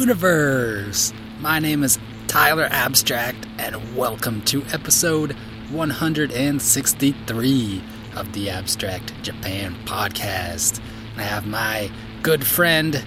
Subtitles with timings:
[0.04, 1.14] Universe!
[1.40, 5.32] My name is Tyler Abstract, and welcome to episode
[5.70, 7.82] 163
[8.14, 10.82] of the Abstract Japan podcast.
[11.16, 11.90] I have my
[12.22, 13.02] good friend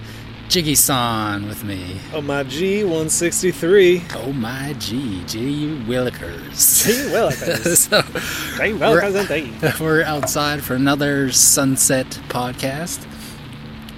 [0.49, 1.99] Jiggy San with me.
[2.13, 4.01] Oh my G 163.
[4.15, 6.83] Oh my G, G Willikers.
[6.83, 7.77] G Willikers.
[7.89, 9.53] so, G Willikers indeed.
[9.79, 13.06] we're outside for another sunset podcast.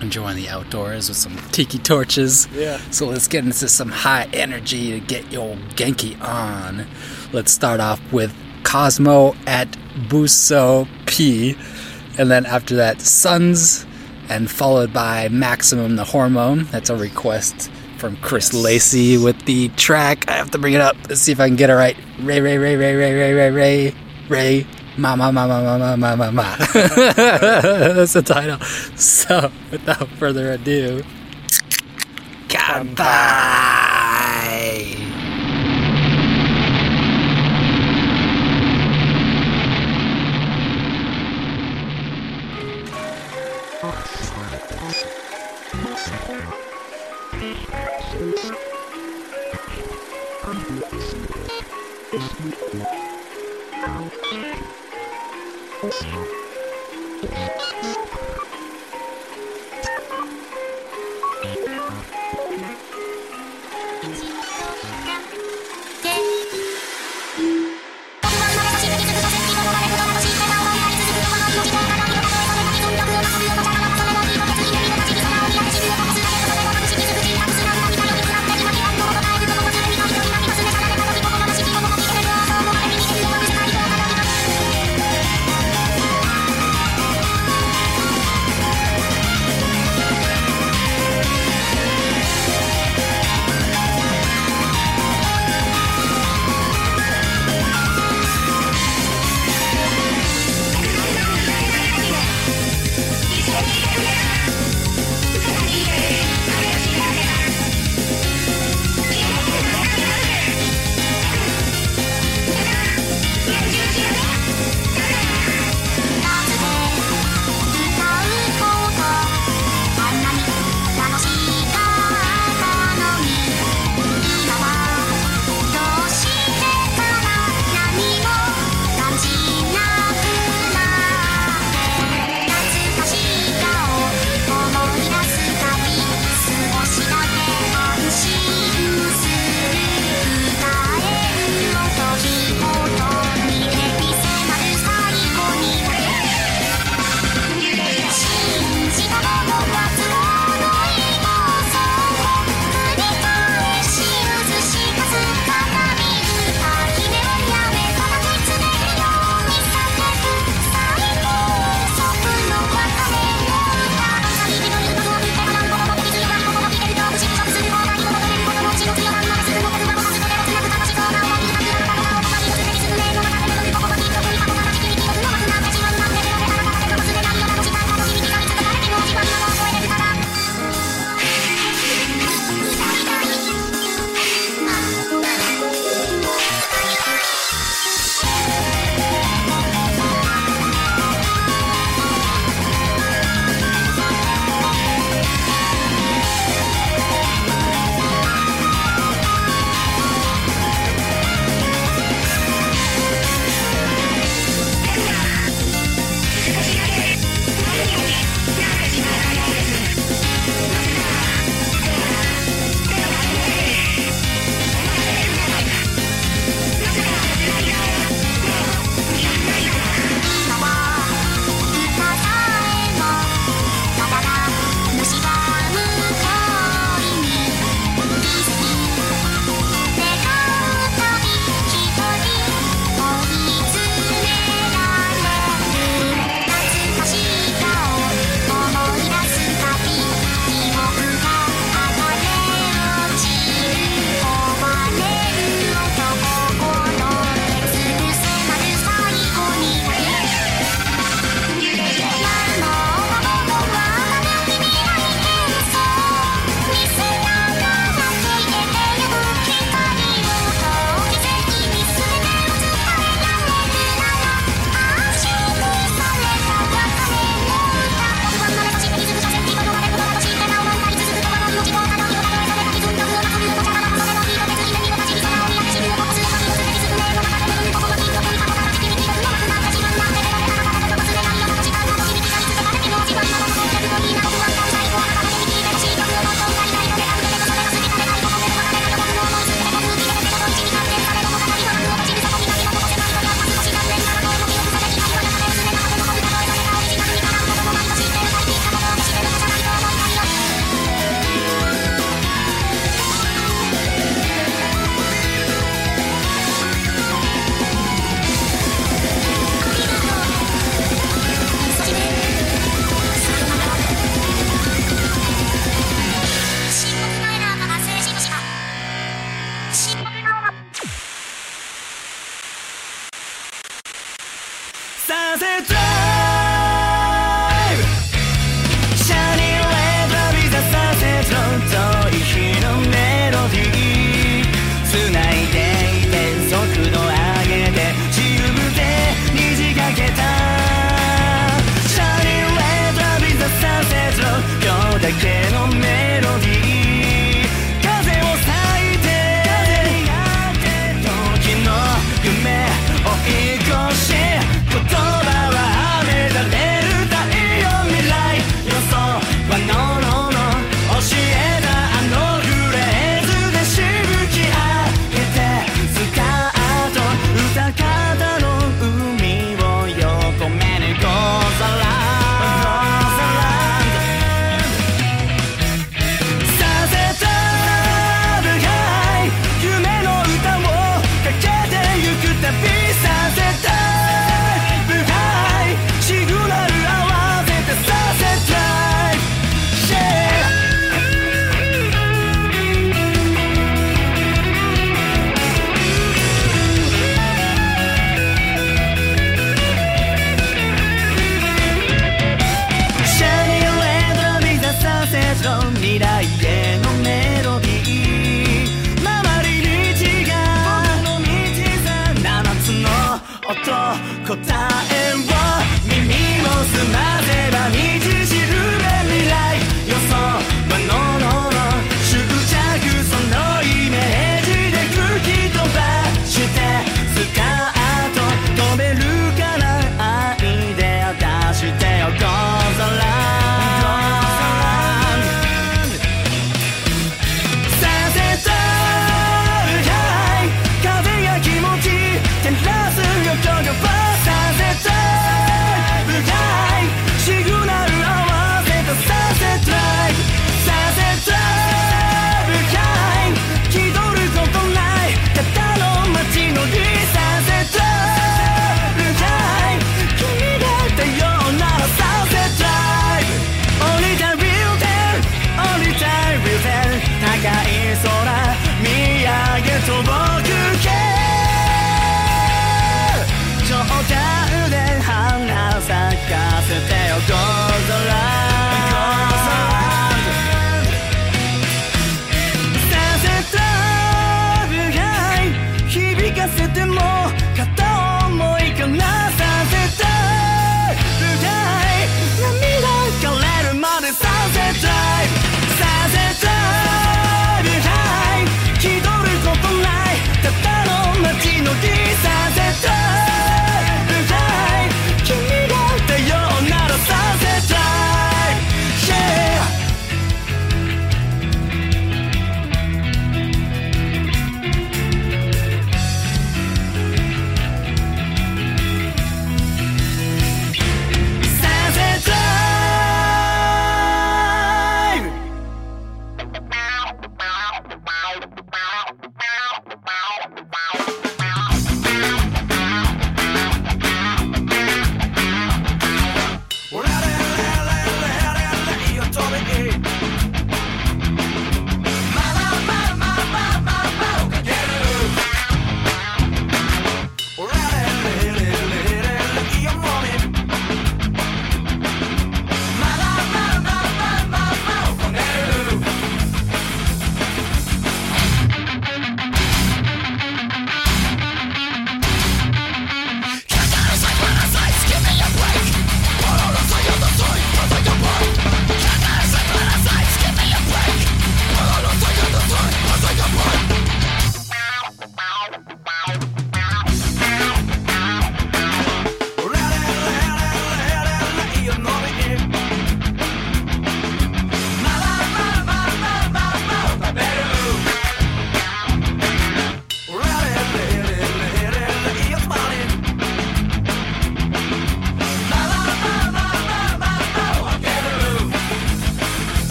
[0.00, 2.46] Enjoying the outdoors with some tiki torches.
[2.52, 2.78] Yeah.
[2.90, 6.86] So let's get into some high energy to get your Genki on.
[7.32, 9.68] Let's start off with Cosmo at
[10.08, 11.56] Buso P.
[12.16, 13.84] And then after that, Suns.
[14.28, 16.64] And followed by Maximum the Hormone.
[16.64, 20.28] That's a request from Chris Lacey with the track.
[20.28, 20.96] I have to bring it up.
[21.08, 21.96] Let's see if I can get it right.
[22.20, 23.94] Ray, Ray, Ray, Ray, Ray, Ray, Ray, Ray,
[24.28, 24.66] Ray.
[24.98, 26.56] Ma, ma, ma, ma, ma, ma, ma, ma.
[26.74, 28.58] That's the title.
[28.96, 31.04] So, without further ado,
[32.48, 33.67] goodbye.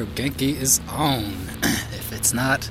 [0.00, 1.24] Your Genki is on.
[1.62, 2.70] if it's not,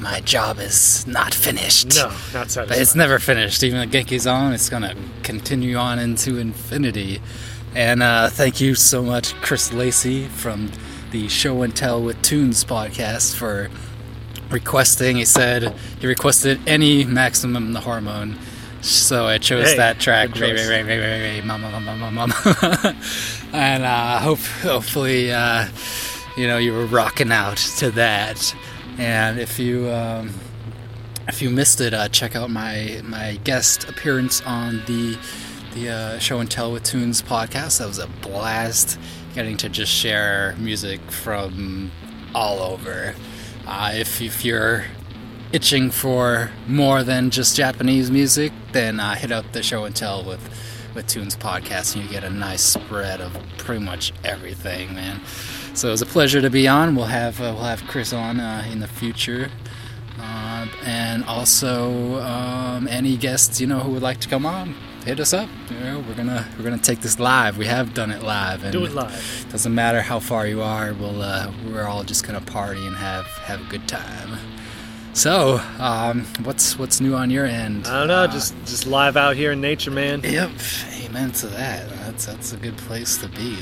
[0.00, 1.94] my job is not finished.
[1.94, 2.68] No, not satisfied.
[2.70, 3.62] But it's never finished.
[3.62, 7.22] Even the Genki's on, it's gonna continue on into infinity.
[7.76, 10.72] And uh, thank you so much, Chris Lacey from
[11.12, 13.70] the Show and Tell with Tunes podcast for
[14.50, 15.18] requesting.
[15.18, 18.36] He said he requested any Maximum the Hormone,
[18.80, 20.34] so I chose Hey, that track.
[20.34, 22.96] Ray, ray, ray, ray, ray, ray, mama, mama, mama, mama.
[23.52, 25.68] and uh, hope, hopefully, uh,
[26.36, 28.54] you know, you were rocking out to that.
[28.98, 30.32] And if you um,
[31.28, 35.18] if you missed it, uh, check out my my guest appearance on the
[35.74, 37.78] the uh, Show and Tell with Tunes podcast.
[37.78, 38.98] That was a blast,
[39.34, 41.90] getting to just share music from
[42.34, 43.14] all over.
[43.66, 44.84] Uh, if if you're
[45.52, 50.24] itching for more than just Japanese music, then uh, hit up the Show and Tell
[50.24, 50.48] with
[50.94, 55.20] with Tunes podcast, and you get a nice spread of pretty much everything, man.
[55.80, 56.94] So it was a pleasure to be on.
[56.94, 59.50] We'll have uh, we'll have Chris on uh, in the future,
[60.20, 64.74] uh, and also um, any guests you know who would like to come on.
[65.06, 65.48] hit us up.
[65.70, 67.56] You know, we're gonna we're gonna take this live.
[67.56, 69.46] We have done it live, and Do it live.
[69.50, 70.92] doesn't matter how far you are.
[70.92, 74.36] We'll uh, we're all just gonna party and have have a good time.
[75.14, 77.86] So, um, what's what's new on your end?
[77.86, 80.20] I don't know, Uh, just just live out here in nature, man.
[80.22, 80.50] Yep,
[81.06, 81.88] amen to that.
[82.20, 83.56] That's that's a good place to be.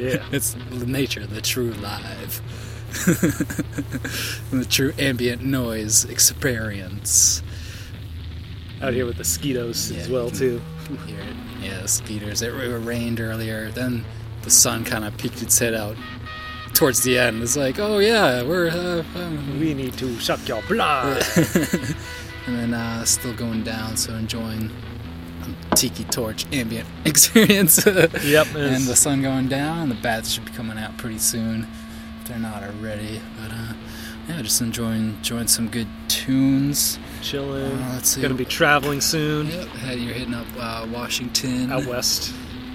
[0.00, 0.24] Yeah.
[0.32, 2.40] it's nature, the true live,
[4.50, 7.42] the true ambient noise experience.
[8.80, 10.62] Out here with the mosquitoes as well too.
[11.06, 11.22] Here,
[11.60, 12.40] yeah, skeeters.
[12.40, 13.70] It, it rained earlier.
[13.70, 14.06] Then
[14.40, 15.96] the sun kind of peeked its head out
[16.72, 17.42] towards the end.
[17.42, 21.22] It's like, oh yeah, we're uh, um, We need to suck your blood.
[22.46, 23.98] and then uh, still going down.
[23.98, 24.70] So enjoying
[25.74, 27.84] tiki torch ambient experience.
[27.86, 29.78] Yep, and the sun going down.
[29.80, 31.66] and The bats should be coming out pretty soon
[32.20, 33.20] if they're not already.
[33.40, 33.72] But uh,
[34.28, 36.98] yeah, just enjoying enjoying some good tunes.
[37.22, 37.72] Chilling.
[37.72, 38.22] Uh, let's see.
[38.22, 39.48] Gonna be traveling soon.
[39.48, 42.32] Yep, you're hitting up uh, Washington, Out west.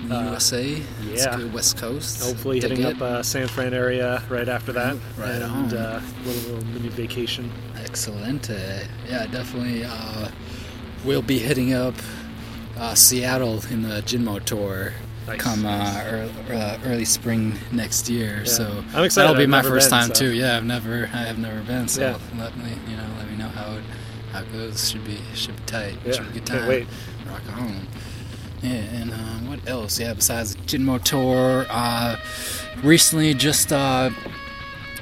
[0.09, 0.63] uh, USA.
[1.03, 1.43] It's yeah.
[1.53, 2.23] West Coast.
[2.23, 2.95] Hopefully Dig hitting it.
[2.95, 4.95] up uh, San Fran area right after that.
[5.17, 5.73] Right and on.
[5.73, 7.51] uh, little, little mini vacation.
[7.83, 8.49] Excellent.
[8.49, 9.83] Uh, yeah, definitely.
[9.85, 10.29] Uh,
[11.05, 11.95] we'll be hitting up
[12.81, 14.93] uh, Seattle in the Jinmo tour.
[15.27, 15.39] Nice.
[15.39, 19.27] Come uh, early, uh, early spring next year, so I'm excited.
[19.27, 20.31] that'll be I've my first been, time so- too.
[20.33, 21.87] Yeah, I've never, I have never been.
[21.87, 22.17] So Yeah.
[22.43, 23.83] let me, you know, let me know how it,
[24.33, 24.89] how it goes.
[24.89, 25.97] Should be, should be tight.
[26.05, 26.67] Yeah, Should be a good can't time.
[26.69, 26.87] wait.
[27.27, 27.87] Rock on.
[28.63, 29.15] Yeah, and uh,
[29.49, 29.99] what else?
[29.99, 32.17] Yeah, besides the Jinmo tour, uh,
[32.83, 34.09] recently just uh,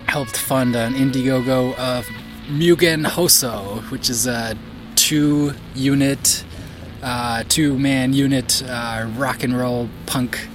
[0.08, 2.06] helped fund an Indiegogo of
[2.50, 4.56] Mugen Hoso, which is a
[4.96, 6.44] two unit,
[7.02, 10.48] uh, two man unit uh, rock and roll punk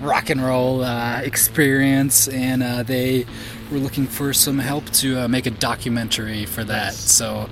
[0.00, 3.26] rock and roll uh, experience, and uh, they
[3.70, 6.86] were looking for some help to uh, make a documentary for that.
[6.86, 7.10] Nice.
[7.10, 7.48] So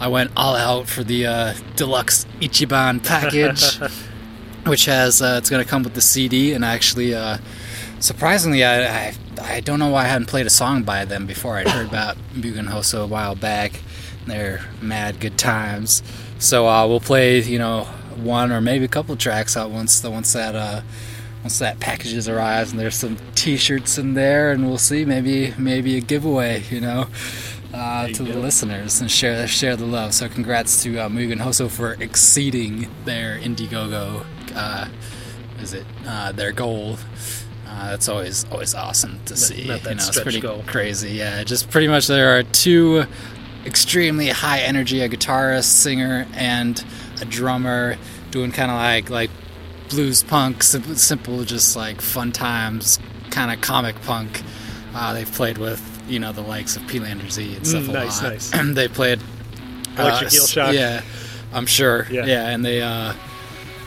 [0.00, 3.78] I went all out for the uh, deluxe Ichiban package,
[4.66, 7.38] which has uh, it's going to come with the CD, and actually, uh,
[8.00, 11.56] surprisingly, I, I I don't know why I hadn't played a song by them before.
[11.56, 13.80] I'd heard about Mugen Hoso a while back.
[14.26, 16.02] They're mad good times.
[16.44, 17.84] So uh, we'll play, you know,
[18.16, 20.82] one or maybe a couple tracks out once the once that uh,
[21.42, 25.96] once that package arrives and there's some T-shirts in there, and we'll see maybe maybe
[25.96, 27.06] a giveaway, you know,
[27.72, 30.12] uh, to the listeners and share share the love.
[30.12, 34.26] So congrats to uh, Mugen Hoso for exceeding their Indiegogo.
[34.54, 34.88] Uh,
[35.60, 36.98] is it uh, their goal?
[37.66, 39.66] Uh, that's always always awesome to see.
[39.66, 40.62] that you know, it's pretty goal.
[40.66, 41.12] crazy.
[41.12, 43.06] Yeah, just pretty much there are two
[43.66, 46.84] extremely high energy, a guitarist, singer, and
[47.20, 47.96] a drummer
[48.30, 49.30] doing kind of like like
[49.88, 52.98] blues punk, simple, simple just like fun times,
[53.30, 54.42] kind of comic punk.
[54.94, 58.22] Uh, they've played with you know the likes of Peelander-Z and stuff Mm, a nice,
[58.22, 58.32] lot.
[58.32, 58.50] nice.
[58.74, 59.20] they played
[59.98, 60.74] Electric uh, Eel Shock.
[60.74, 61.02] Yeah,
[61.52, 62.06] I'm sure.
[62.10, 62.26] Yeah.
[62.26, 63.14] Yeah, and they uh,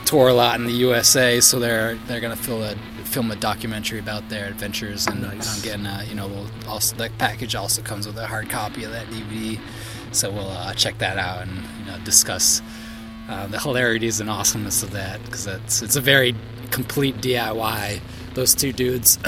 [0.04, 2.74] tour a lot in the USA, so they're they're gonna film a
[3.08, 5.56] film a documentary about their adventures and Nice.
[5.56, 8.84] I'm getting uh, you know we'll also that package also comes with a hard copy
[8.84, 9.58] of that DVD,
[10.12, 12.62] so we'll uh, check that out and you know discuss
[13.28, 16.34] uh, the hilarities and awesomeness of that because it's it's a very
[16.70, 18.00] complete DIY.
[18.34, 19.18] Those two dudes,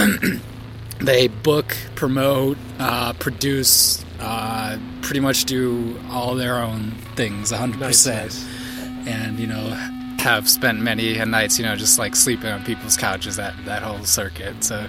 [1.01, 7.79] they book, promote, uh, produce, uh, pretty much do all their own things, 100%.
[7.79, 8.47] Nice, nice.
[9.07, 13.37] And, you know, have spent many nights, you know, just like sleeping on people's couches,
[13.37, 14.63] that, that whole circuit.
[14.63, 14.87] So,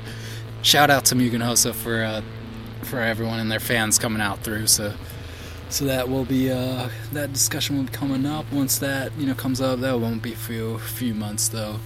[0.61, 2.21] shout out to Mugen Hoso for, uh,
[2.83, 4.67] for everyone and their fans coming out through.
[4.67, 4.93] So,
[5.71, 9.33] so that will be uh, that discussion will be coming up once that you know
[9.33, 9.79] comes up.
[9.79, 11.79] That won't be a few few months though.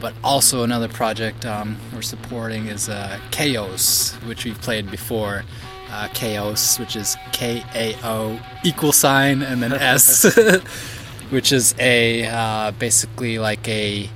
[0.00, 5.42] But also another project um, we're supporting is uh, Chaos, which we've played before.
[5.90, 10.24] Uh, Chaos, which is K A O equal sign and then S,
[11.30, 14.08] which is a uh, basically like a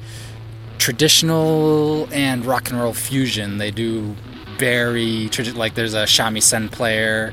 [0.79, 3.59] traditional and rock and roll fusion.
[3.59, 4.17] They do
[4.59, 7.33] very tradi- like there's a shamisen player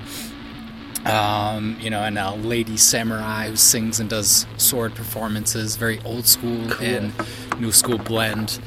[1.08, 6.26] um, you know, and a lady samurai who sings and does sword performances, very old
[6.26, 7.13] school and
[7.60, 8.60] new school blend.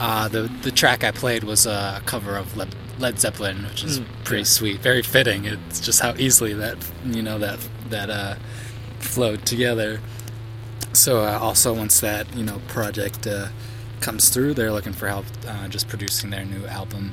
[0.00, 4.00] Uh, the the track I played was a cover of Led, Led Zeppelin, which is
[4.24, 5.44] pretty sweet, very fitting.
[5.44, 8.34] It's just how easily that you know that that uh,
[8.98, 10.00] flowed together.
[10.94, 13.48] So uh, also once that you know project uh,
[14.00, 17.12] comes through, they're looking for help uh, just producing their new album,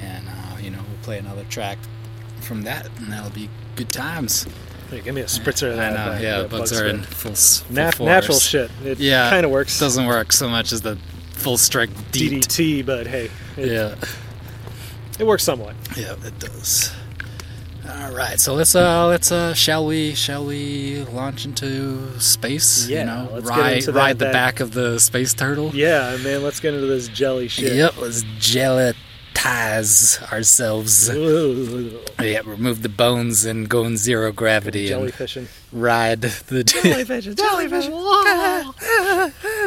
[0.00, 1.78] and uh, you know we'll play another track
[2.40, 4.46] from that, and that'll be good times.
[4.90, 5.92] Hey, give me a spritzer of I that.
[5.94, 8.00] know, that- yeah, bugs bug are in full, full force.
[8.00, 8.70] natural shit.
[8.84, 9.78] It Yeah, kind of works.
[9.78, 10.96] Doesn't work so much as the
[11.34, 12.40] full strike DDT.
[12.82, 13.94] DDT, but hey, it, Yeah,
[15.18, 15.74] it works somewhat.
[15.96, 16.92] yeah, it does.
[17.88, 22.86] All right, so let's uh let's uh shall we shall we launch into space?
[22.86, 25.32] Yeah, you know, let's get ride into that- ride the that- back of the space
[25.32, 25.70] turtle.
[25.74, 26.42] Yeah, man.
[26.42, 27.72] Let's get into this jelly shit.
[27.74, 28.22] Yep, let's
[29.34, 31.08] gelatize ourselves.
[31.08, 35.12] Yeah, remove the bones and go in zero gravity and
[35.72, 37.34] ride the Jellyfishing.
[37.36, 37.90] Jellyfishing.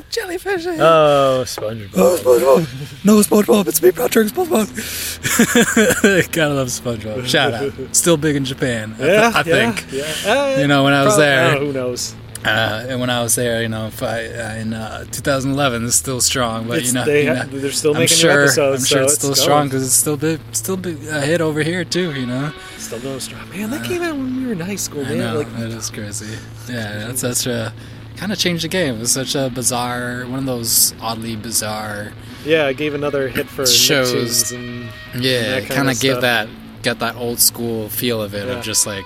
[0.10, 0.66] jellyfish.
[0.80, 2.18] Oh, SpongeBob.
[2.18, 3.06] SpongeBob.
[3.06, 3.68] No, SpongeBob.
[3.68, 4.68] It's me, Patrick SpongeBob.
[6.34, 7.26] Gotta love SpongeBob.
[7.28, 7.74] Shout out.
[7.96, 8.94] Still big in Japan.
[8.94, 9.86] I, th- Yeah, I yeah, think.
[9.92, 10.14] Yeah.
[10.32, 12.16] Uh, You know, when I was probably- there- I who knows?
[12.46, 16.20] Uh, and when I was there, you know, I, uh, in uh, 2011, it's still
[16.22, 16.68] strong.
[16.68, 18.82] But It's- you know, they you know, they're still I'm making sure, new episodes.
[18.84, 19.36] I'm sure so it's still going.
[19.42, 22.14] strong because it's still big, still big, a hit over here too.
[22.14, 23.50] You know, Still going strong.
[23.50, 25.18] Man, that came out when we were in high school, I man.
[25.20, 26.38] know Like, it is crazy.
[26.70, 27.74] Yeah, that's such a
[28.18, 28.96] kind of changed the game.
[28.96, 32.12] It was such a bizarre, one of those oddly bizarre.
[32.46, 34.52] yeah, it gave another hit for Shows.
[34.52, 36.22] And Yeah, that kinda kind of stuff.
[36.22, 36.48] that
[36.84, 38.56] get that old school feel of it Yeah.
[38.58, 39.06] of just like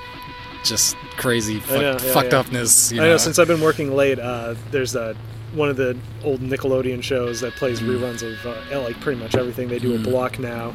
[0.69, 2.39] just crazy fuck, know, yeah, fucked yeah.
[2.39, 2.91] upness.
[2.91, 5.15] You I know, since I've been working late, uh, there's a
[5.53, 7.97] one of the old Nickelodeon shows that plays Mm.
[7.99, 10.73] reruns of uh, like pretty much everything they do a block now.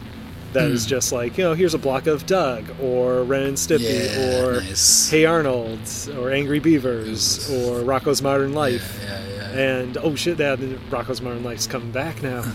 [0.55, 0.89] That is Mm.
[0.89, 4.61] just like you know, here's a block of Doug or Ren and Stimpy yeah, or
[4.61, 5.09] nice.
[5.11, 5.81] Hey Arnold
[6.19, 8.99] or Angry Beavers or Rocco's Modern Life.
[9.03, 9.61] Yeah, yeah, yeah.
[9.61, 10.59] And oh shit, that
[10.91, 12.45] Rocco's Modern Life's coming back now.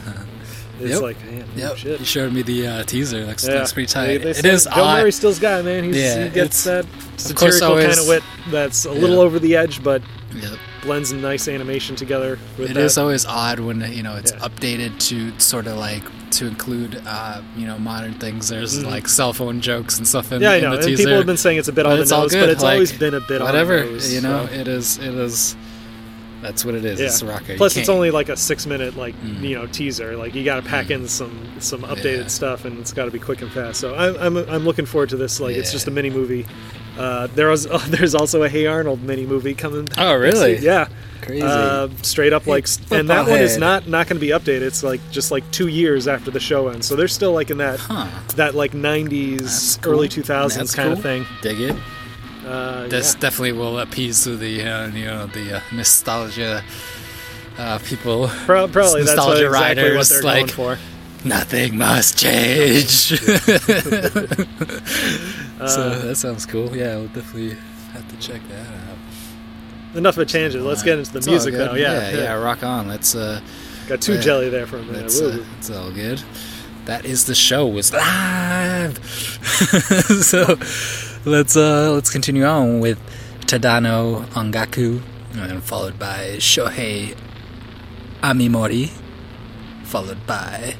[0.79, 1.01] It's Yep.
[1.01, 1.99] like man, Yep, shit.
[1.99, 3.25] you showed me the uh, teaser.
[3.25, 3.55] Looks, Yeah.
[3.55, 4.19] looks pretty tight.
[4.23, 4.99] they it said is Bill odd.
[4.99, 5.83] Murray still's got it, man.
[5.85, 6.85] He's, Yeah, he gets that
[7.17, 9.21] satirical always- kind of wit that's a little Yeah.
[9.23, 10.01] over the edge, but
[10.39, 10.51] Yep.
[10.83, 12.83] blends nice animation together with It that.
[12.83, 14.47] is always odd when you know it's Yeah.
[14.47, 18.49] updated to sort of like to include uh, you know modern things.
[18.49, 18.85] There's Mhm.
[18.91, 20.71] like cell phone jokes and stuff in, yeah, I know.
[20.71, 21.03] the And teaser.
[21.03, 22.39] people have been saying it's a bit but on the nose, good.
[22.41, 23.79] but it's like, always been a bit whatever.
[23.79, 24.13] on the nose.
[24.13, 24.59] you know, so.
[24.59, 24.97] it is.
[24.99, 25.55] It is.
[26.41, 26.99] That's what it is.
[26.99, 27.07] Yeah.
[27.07, 29.41] It's Plus, it's only like a six-minute, like Mm.
[29.41, 30.15] you know, teaser.
[30.15, 32.27] Like you got to pack in some some updated Yeah.
[32.27, 33.79] stuff, and it's got to be quick and fast.
[33.79, 35.39] So I'm, I'm I'm looking forward to this.
[35.39, 36.45] Like it's just a mini movie.
[36.97, 39.87] Uh, there was there's also a Hey Arnold mini movie coming.
[39.97, 40.57] Oh, really?
[40.57, 40.87] Yeah.
[41.21, 41.41] crazy.
[41.45, 44.61] Uh, straight up like, and that one is not not going to be updated.
[44.61, 47.57] It's like just like two years after the show ends, so they're still like in
[47.57, 48.07] that huh.
[48.35, 49.93] that like '90s, cool.
[49.93, 51.25] early 2000s That's kind of thing.
[51.41, 51.75] Dig it.
[52.47, 53.19] Uh, This yeah.
[53.19, 56.63] definitely will appease to the uh, you know the uh, nostalgia
[57.57, 58.27] uh, people.
[58.45, 60.77] Pro- probably that's what, nostalgia exactly what riders, they're like- for.
[61.25, 62.87] Nothing must change.
[63.19, 63.25] so
[65.59, 66.75] Uh, that sounds cool.
[66.75, 67.57] Yeah, we'll definitely
[67.93, 68.97] have to check that out.
[69.97, 70.63] Enough of a tangent.
[70.63, 71.69] Let's get into the It's music good.
[71.71, 71.75] though.
[71.75, 72.87] Yeah, yeah, yeah, Rock on.
[72.87, 73.41] Let's uh,
[73.87, 74.21] Got two Yeah.
[74.21, 75.01] jelly there for a minute.
[75.01, 76.21] That's, uh, it's all good.
[76.85, 78.99] That is the show was live.
[80.23, 80.55] so
[81.27, 82.99] let's uh let's continue on with
[83.41, 85.01] Tadano Ongaku,
[85.33, 87.15] and then followed by Shohei
[88.21, 88.89] Amimori,
[89.83, 90.75] followed by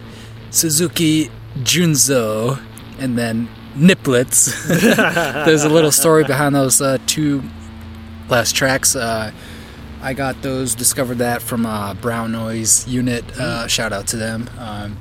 [0.50, 1.30] Suzuki
[1.60, 2.60] Junzo,
[2.98, 4.66] and then Niplets.
[5.46, 7.44] There's a little story behind those uh, two
[8.30, 8.96] last tracks.
[8.96, 9.32] Uh,
[10.02, 13.26] I got those, discovered that from uh, Brown Noise Unit.
[13.38, 14.50] Uh, shout out to them.
[14.58, 14.98] Um,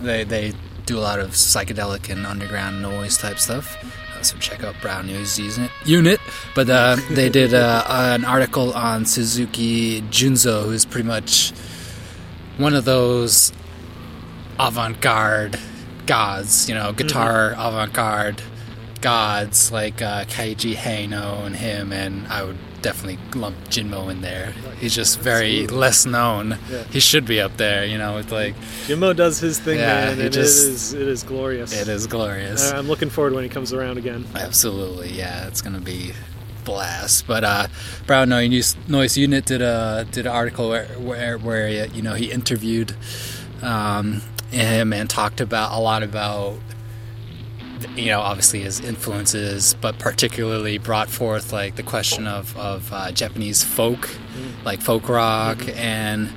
[0.00, 0.52] they they
[0.86, 3.76] do a lot of psychedelic and underground noise type stuff.
[4.24, 5.38] So check out Brown Noise
[5.84, 6.20] Unit.
[6.54, 11.52] But uh, they did uh, an article on Suzuki Junzo, who's pretty much
[12.56, 13.52] one of those
[14.58, 15.58] avant-garde
[16.06, 16.68] gods.
[16.68, 18.42] You know, guitar avant-garde
[19.00, 24.52] gods like uh, Keiji Haino and him, and I would definitely lump Jinmo in there.
[24.78, 26.58] He's just very less known.
[26.70, 26.82] Yeah.
[26.90, 28.54] He should be up there, you know, It's like
[28.86, 31.72] Jinmo does his thing, Yeah, man, and just- it is it is glorious.
[31.72, 32.70] it is glorious.
[32.70, 34.24] Uh, I'm looking forward when he comes around again.
[34.34, 36.12] Absolutely, yeah, it's gonna be
[36.64, 37.26] blast.
[37.26, 37.66] But uh,
[38.06, 42.30] Brown Noise, Noise Unit did a did an article where where, where you know he
[42.30, 42.94] interviewed
[43.62, 44.20] um,
[44.50, 46.58] him and talked about a lot about
[47.96, 53.12] you know obviously his influences, but particularly brought forth like the question of of uh,
[53.12, 54.08] Japanese folk,
[54.64, 56.30] like folk rock and.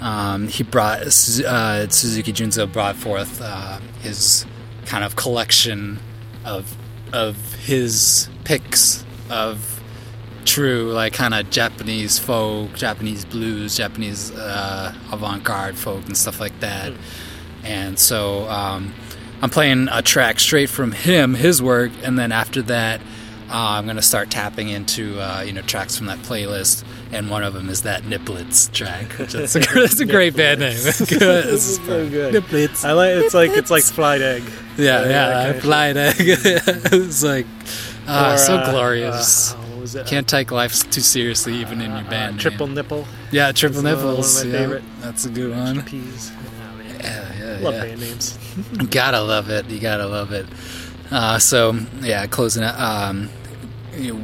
[0.00, 4.44] Um, he brought uh, Suzuki Junzo brought forth uh, his
[4.84, 5.98] kind of collection
[6.44, 6.76] of
[7.14, 9.82] of his picks of
[10.44, 16.58] true like kind of Japanese folk, Japanese blues, Japanese uh, avant-garde folk and stuff like
[16.60, 16.92] that.
[17.62, 18.92] And so um,
[19.44, 23.00] I'm playing a track straight from him, his work, and then after that.
[23.50, 27.44] Uh, I'm gonna start tapping into uh, you know tracks from that playlist, and one
[27.44, 29.10] of them is that Niplets track.
[29.18, 30.70] That's a, it's a great band name.
[30.76, 32.34] This is so good.
[32.34, 32.84] Niplets.
[32.86, 34.42] I like it's like it's like fried egg.
[34.78, 36.14] Yeah, Yeah, I flight egg.
[36.18, 37.46] it's like
[38.08, 39.52] ah, Or, so uh, glorious.
[39.52, 40.06] uh, what was it?
[40.06, 42.40] Can't take life too seriously, even in your Uh, band.
[42.40, 44.44] triple nipple Yeah, triple That's another one of nipples.
[44.44, 44.82] my yeah, favorite.
[45.00, 45.82] That's a good one.
[45.82, 46.32] peas.
[47.64, 48.38] Love band names.
[48.90, 49.66] Gotta love it.
[49.68, 50.46] You gotta love it.
[51.10, 52.74] Uh, so yeah, closing it.
[52.78, 53.28] Um,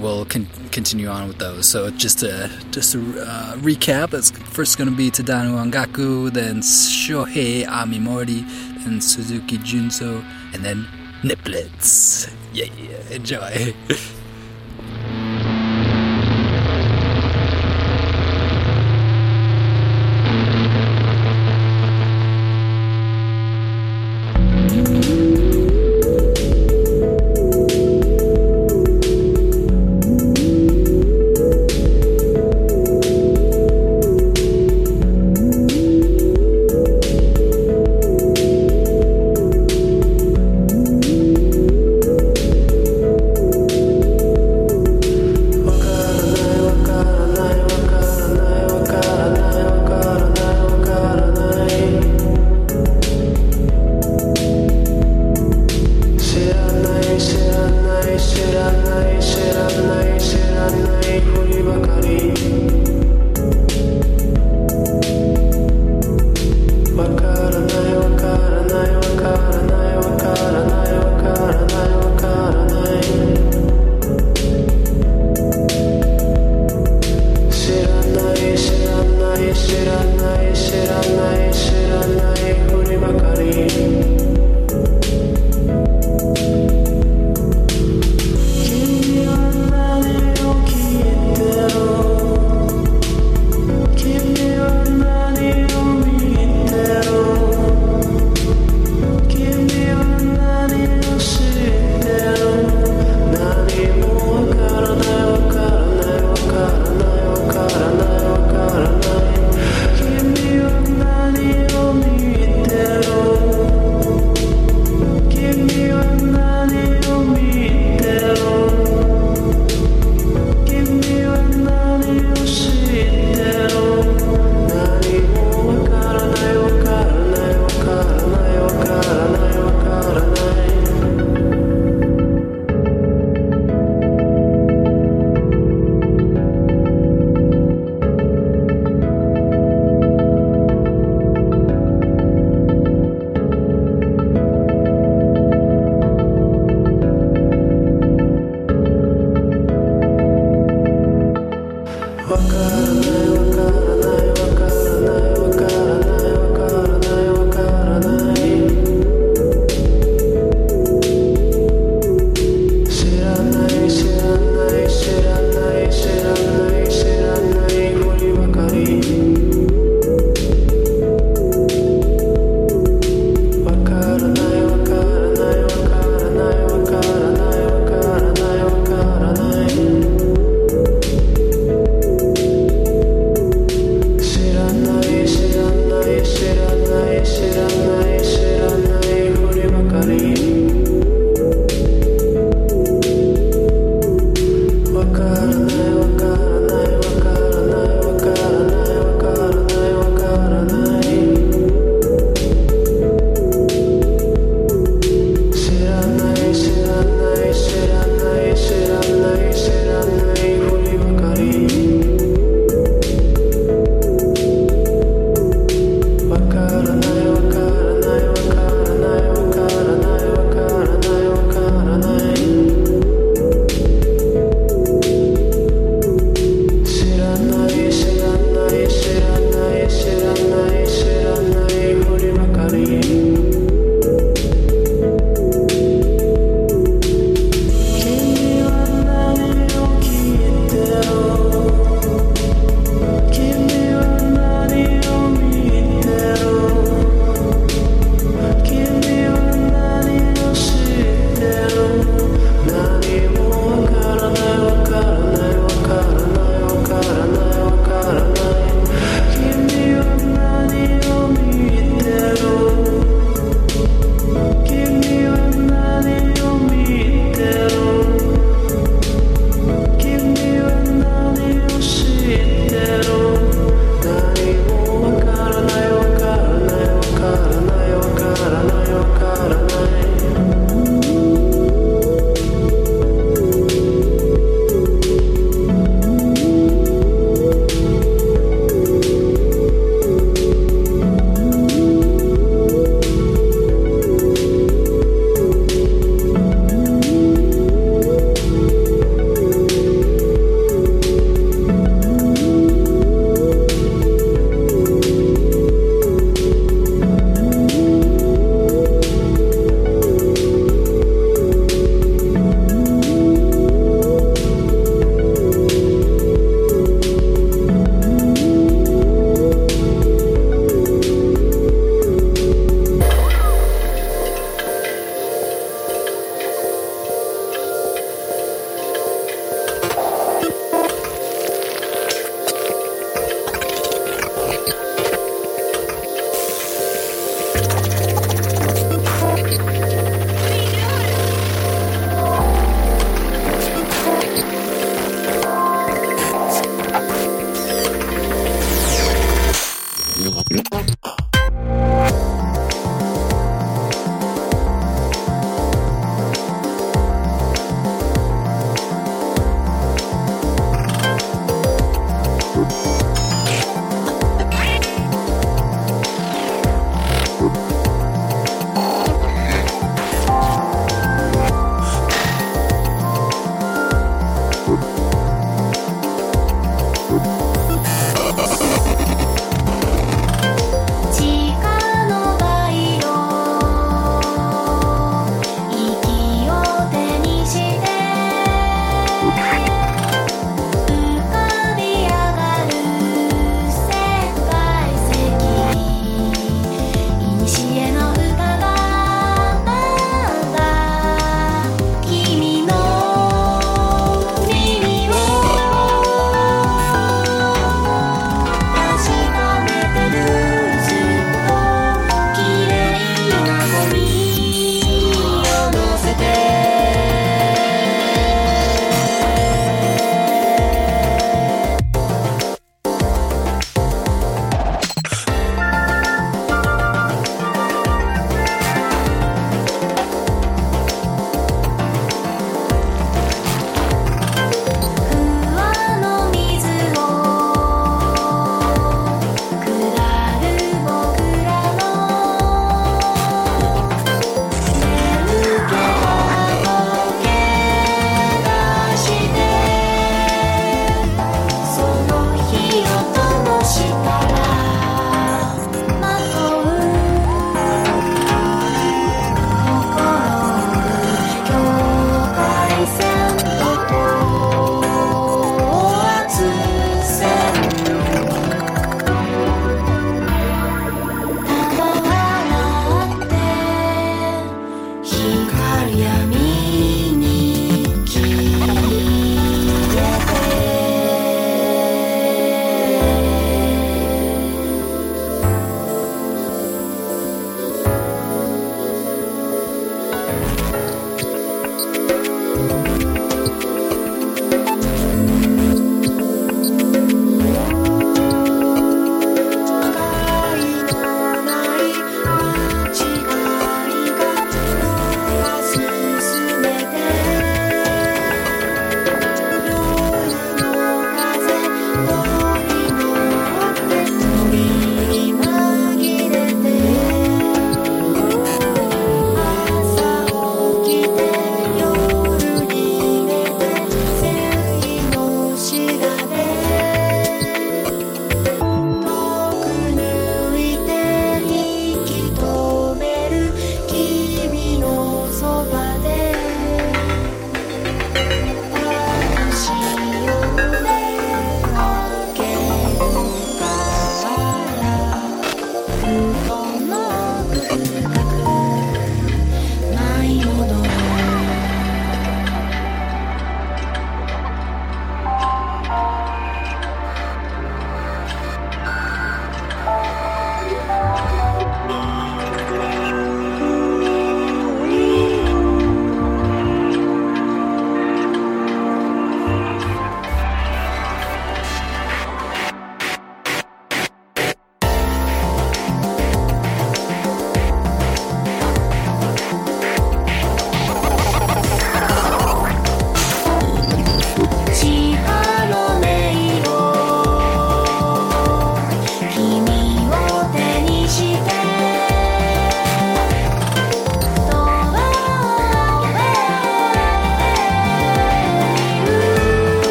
[0.00, 1.68] we'll con- continue on with those.
[1.68, 6.60] So just to just to uh, recap, it's first going to be Tadano Ongaku, then
[6.60, 8.42] Shohei Amimori,
[8.84, 10.24] then Suzuki Junzo,
[10.54, 10.86] and then
[11.22, 12.32] Niplets.
[12.52, 13.74] Yeah, yeah, enjoy.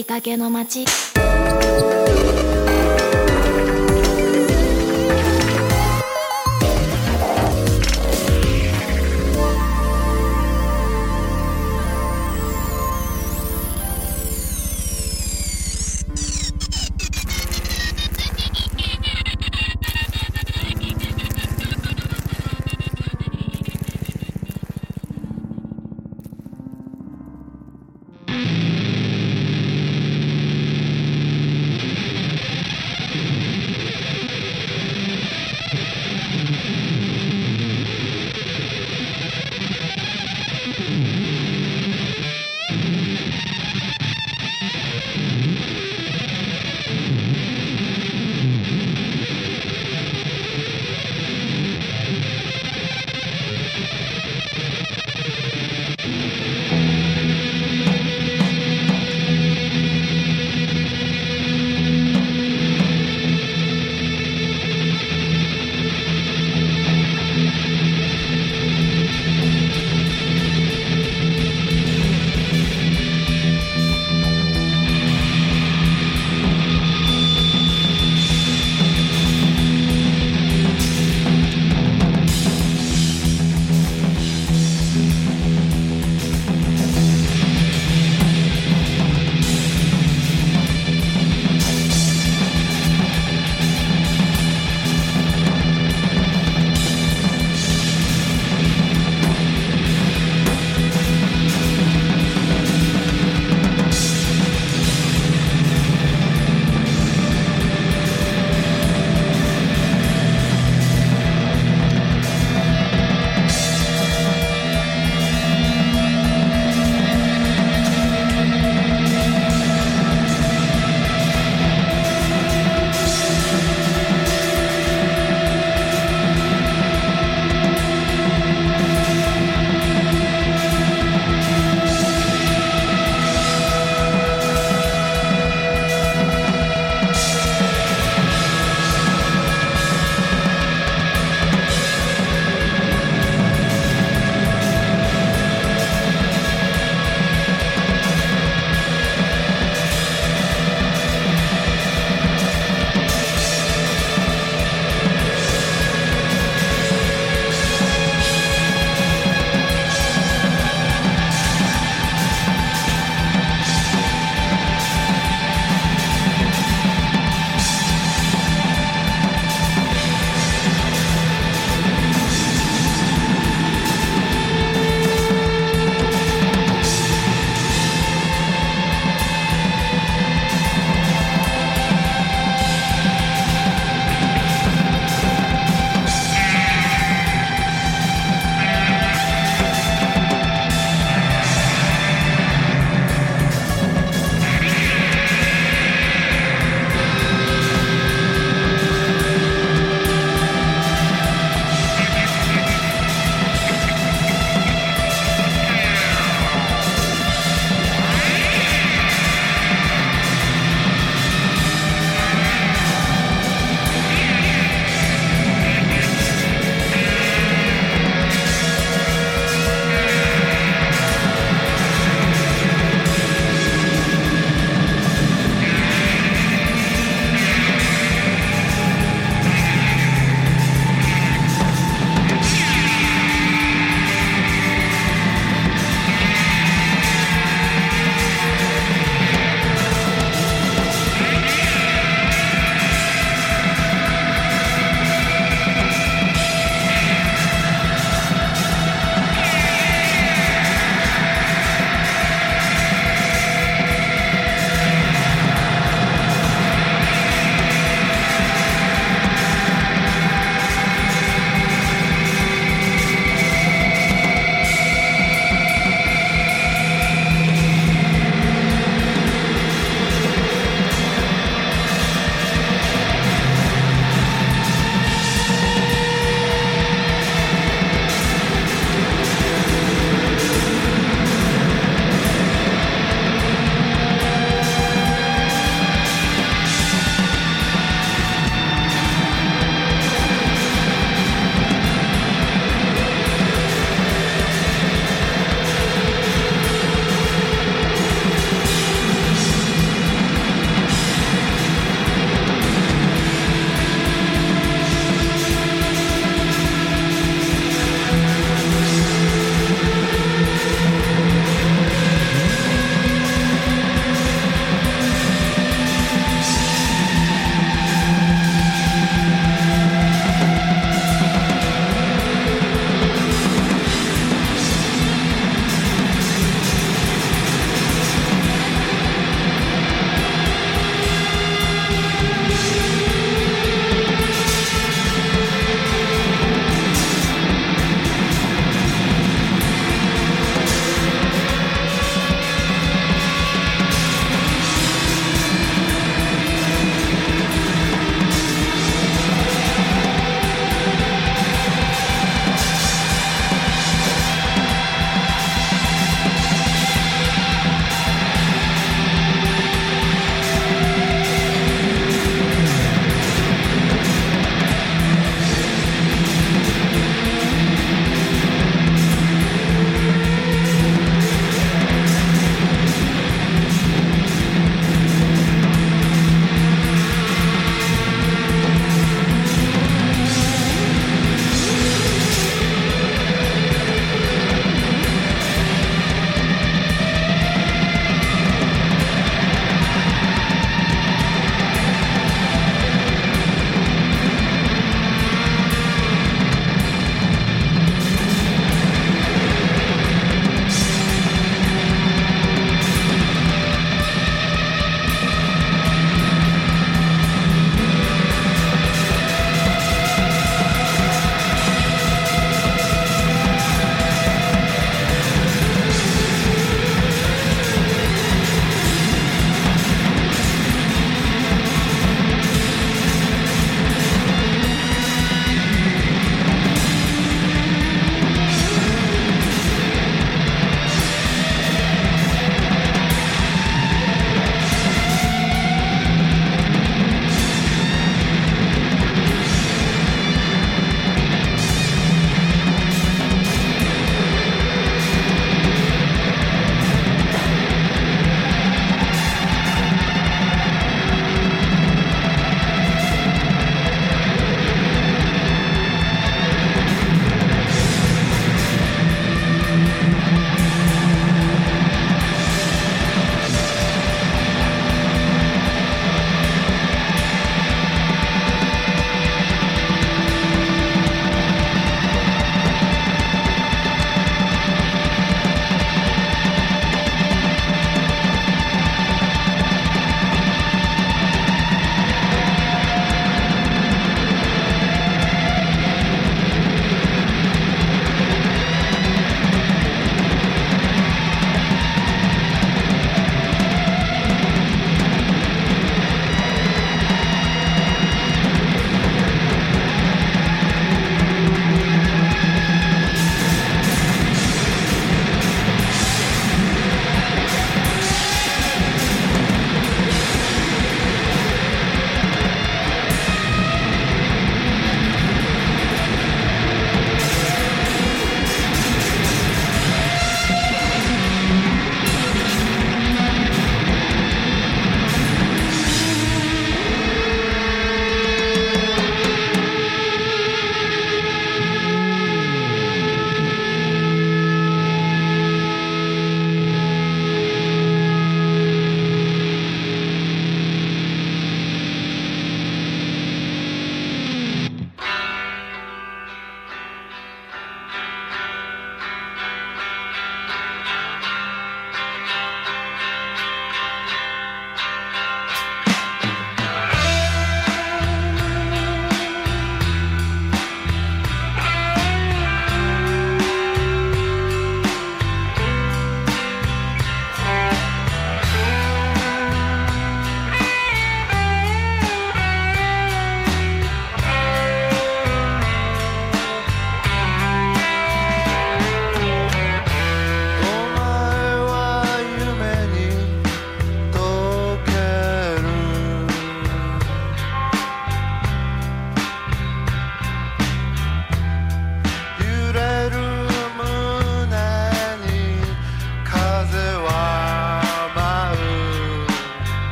[0.00, 0.86] きかけの街。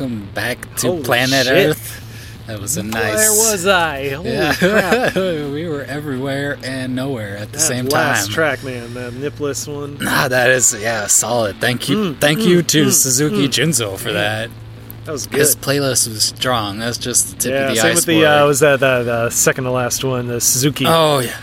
[0.00, 1.68] Welcome back to Holy planet shit.
[1.68, 2.44] Earth.
[2.46, 3.16] That was a nice.
[3.16, 4.08] Where was I?
[4.08, 5.14] Holy Yeah, crap!
[5.14, 8.32] we were everywhere and nowhere at the That same last time.
[8.34, 9.98] track, man, the nipless one.
[9.98, 11.60] Nah, that is yeah, solid.
[11.60, 13.50] Thank you, Mm, thank mm, you to mm, Suzuki mm.
[13.50, 14.48] Junzo for that.
[15.04, 15.40] That was good.
[15.40, 16.78] His playlist was strong.
[16.78, 18.16] That's just the tip yeah, of the same with iceberg.
[18.16, 20.86] the uh, was that the, the second to last one, the Suzuki.
[20.88, 21.36] oh yeah,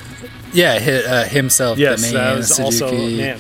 [0.52, 1.78] yeah, hi, uh, himself.
[1.78, 3.18] yes, the main that was also Suzuki.
[3.18, 3.40] man.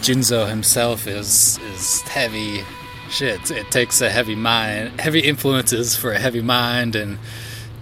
[0.00, 2.64] Junzo himself is is heavy.
[3.10, 7.18] Shit, it takes a heavy mind, heavy influences for a heavy mind, and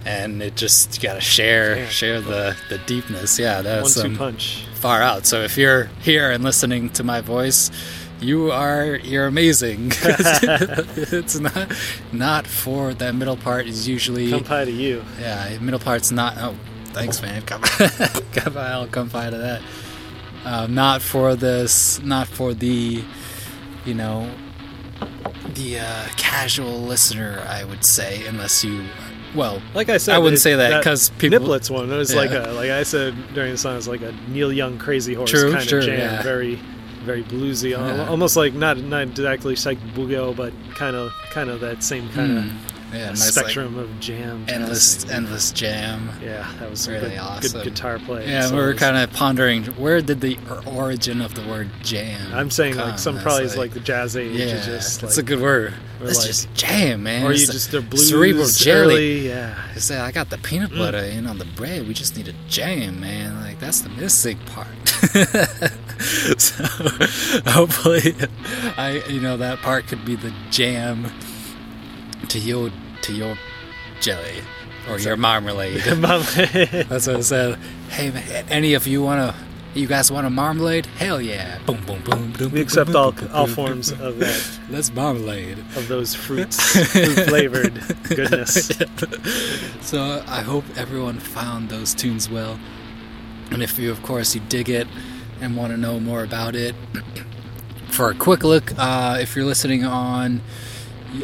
[0.05, 1.87] and it just you gotta share Yeah.
[1.89, 3.39] share the the deepness.
[3.39, 4.65] Yeah, One that's two um, punch.
[4.75, 5.25] far out.
[5.25, 7.71] So if you're here and listening to my voice,
[8.19, 9.91] you are you're amazing.
[10.03, 11.71] it's not
[12.11, 15.03] not for that middle part is usually Kampai to you.
[15.19, 16.37] yeah middle part's not.
[16.37, 16.55] Oh,
[16.93, 17.41] thanks man.
[17.43, 17.61] Come
[18.33, 19.61] come by, I'll come by to that.
[20.45, 22.01] Um, not for this.
[22.03, 23.01] Not for the
[23.85, 24.29] you know
[25.55, 27.43] the uh, casual listener.
[27.47, 28.83] I would say unless you
[29.35, 31.91] well Like I said, I wouldn't it- say that 'cause people- Niplets one.
[31.91, 32.19] It was Yeah.
[32.19, 33.73] like a like I said during the song.
[33.73, 35.99] It was like a Neil Young Crazy Horse True, kind sure, of jam.
[35.99, 36.21] yeah.
[36.23, 36.59] Very
[37.03, 38.07] very bluesy, Yeah.
[38.07, 42.31] almost like not not exactly psych boogie, but kind of kind of that same kind
[42.45, 42.51] mm,
[42.93, 44.45] yeah, of nice, like, spectrum of jam.
[44.47, 46.09] endless endless jam.
[46.21, 47.61] Yeah, that was really good, awesome.
[47.61, 48.27] good guitar play.
[48.29, 52.33] Yeah, we were kind of pondering where did the origin of the word jam.
[52.33, 52.89] I'm saying come?
[52.91, 54.35] like some That's probably is like the jazz age.
[54.35, 55.73] yeah, just that's like, a good word.
[56.01, 57.25] It's like- just jam, man.
[57.25, 58.93] Or you the just they're blues cerebral jelly.
[58.95, 59.57] early, Yeah.
[59.73, 60.77] I say I got the peanut Mm.
[60.79, 61.87] butter in on the bread.
[61.87, 63.39] We just need a jam, man.
[63.41, 64.67] Like that's the missing part.
[66.39, 66.63] so
[67.51, 68.15] hopefully,
[68.77, 71.11] I you know that part could be the jam
[72.29, 72.69] to your
[73.03, 73.37] to your
[73.99, 74.41] jelly
[74.89, 75.81] or your marmalade.
[75.85, 77.55] That's what I said.
[77.89, 79.35] Hey, man, any of you wanna?
[79.73, 80.85] You guys want a marmalade?
[80.85, 81.57] Hell yeah!
[81.65, 82.51] Boom, boom, boom, boom.
[82.51, 85.57] we accept all all forms of that Let's marmalade.
[85.75, 86.59] of those fruits,
[86.91, 88.71] fruit flavored goodness.
[89.81, 92.57] So I hope everyone found those tunes well,
[93.51, 94.87] and if you, of course, you dig it
[95.41, 96.73] and want to know more about it,
[97.89, 100.41] for a quick look, uh, if you're listening on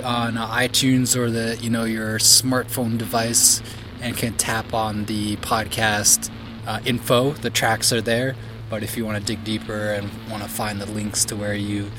[0.04, 3.62] on uh, iTunes or the you know your smartphone device
[4.02, 6.30] and can tap on the podcast
[6.68, 8.36] uh, info, the tracks are there.
[8.70, 11.56] But if you want to dig deeper and want to find the links to where
[11.56, 11.92] you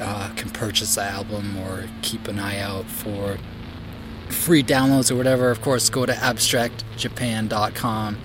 [0.00, 3.36] uh, can purchase the album or keep an eye out for
[4.30, 8.18] free downloads or whatever, of course, go to abstractjapan.com,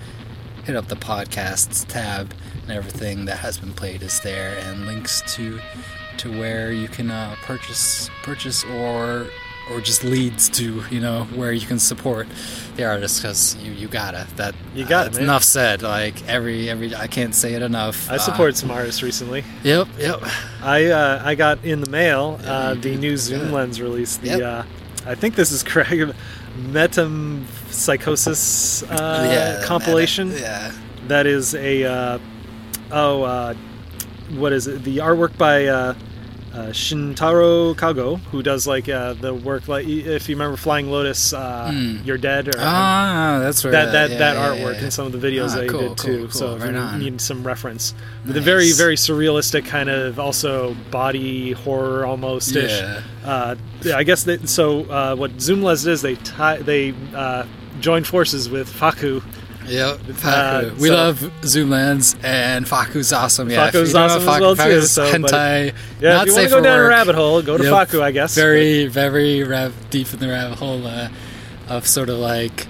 [0.64, 2.32] hit up the podcasts tab,
[2.62, 5.60] and everything that has been played is there, and links to
[6.18, 9.26] to where you can uh, purchase purchase or
[9.70, 12.26] or just leads to you know where you can support
[12.76, 16.94] the artist because you you gotta that You got it, enough said like every every
[16.94, 19.42] I can't say it enough I Uh, supported some artists recently.
[19.64, 20.20] yep yep
[20.62, 24.18] I uh, I got in the mail Yeah, uh, the new Zoom lens release.
[24.18, 24.42] The Yep.
[24.42, 24.62] uh,
[25.10, 26.14] I think this is correct.
[26.72, 30.30] Metempsychosis uh, yeah compilation.
[30.32, 30.72] yeah
[31.08, 32.18] That is a uh,
[32.92, 33.54] oh uh,
[34.30, 34.82] what is it?
[34.84, 35.94] The artwork by uh,
[36.54, 41.32] uh, Shintaro Kago, who does like uh, the work like if you remember Flying Lotus,
[41.34, 41.98] uh, Hmm.
[42.04, 44.84] You're Dead, or ah that's where that that yeah, that yeah, artwork yeah.
[44.84, 46.18] and some of the videos Ah, that he cool, did too.
[46.22, 46.62] cool, so cool.
[46.62, 46.98] if you on.
[46.98, 47.92] need some reference,
[48.26, 52.70] with a very very surrealistic kind of also body horror almost ish.
[52.70, 53.02] Yeah.
[53.24, 54.48] Uh, yeah, I guess that.
[54.48, 57.44] So uh, what Zoom Lens is they tie they uh,
[57.80, 59.22] join forces with FAKKU.
[59.68, 60.78] Yep, Uh, FAKKU.
[60.78, 63.50] we so- love Zoom Lens, and FAKKU's awesome.
[63.50, 66.32] Yeah, FAKKU's if you know awesome as well, too, FAKKU's so, but- Yeah, if you
[66.34, 67.72] want to go down a rabbit hole, go to Yep.
[67.72, 68.34] FAKKU, I guess.
[68.34, 71.08] Very, very rav- deep in the rabbit hole uh,
[71.68, 72.66] of sort of like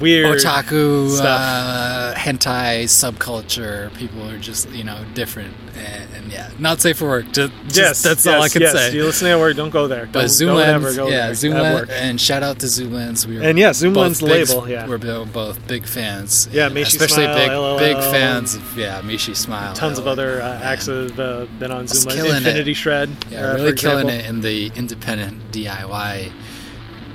[0.00, 1.26] weird otaku stuff.
[1.40, 3.94] uh, hentai subculture.
[3.96, 7.26] People are just you know different, and, and yeah, not safe for work.
[7.32, 8.72] Just, just- yes, that's yes, all I can yes.
[8.72, 8.94] say.
[8.94, 10.06] You listen to work, don't go there.
[10.06, 11.88] But don't, ever Zoom Lens, go yeah, there at Zoomland, work.
[11.92, 13.26] and shout out to Zoom Lens.
[13.26, 14.86] We were And yeah, Zoom Lens both big- label, yeah.
[14.88, 16.48] we're both big fans.
[16.52, 17.78] Yeah, Meishi especially Smile, big LOL.
[17.78, 19.74] big fans of yeah, Meishi Smile.
[19.74, 22.14] Tons of other uh, acts have uh, been on Zoom Lens.
[22.16, 22.46] killing it.
[22.46, 26.32] Infinity Shred, Yeah, uh, really killing it in the independent DIY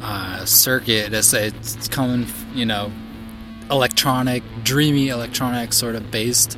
[0.02, 1.14] uh, circuit.
[1.14, 2.92] It's, it's coming, you know,
[3.72, 6.58] electronic, dreamy electronic sort of based.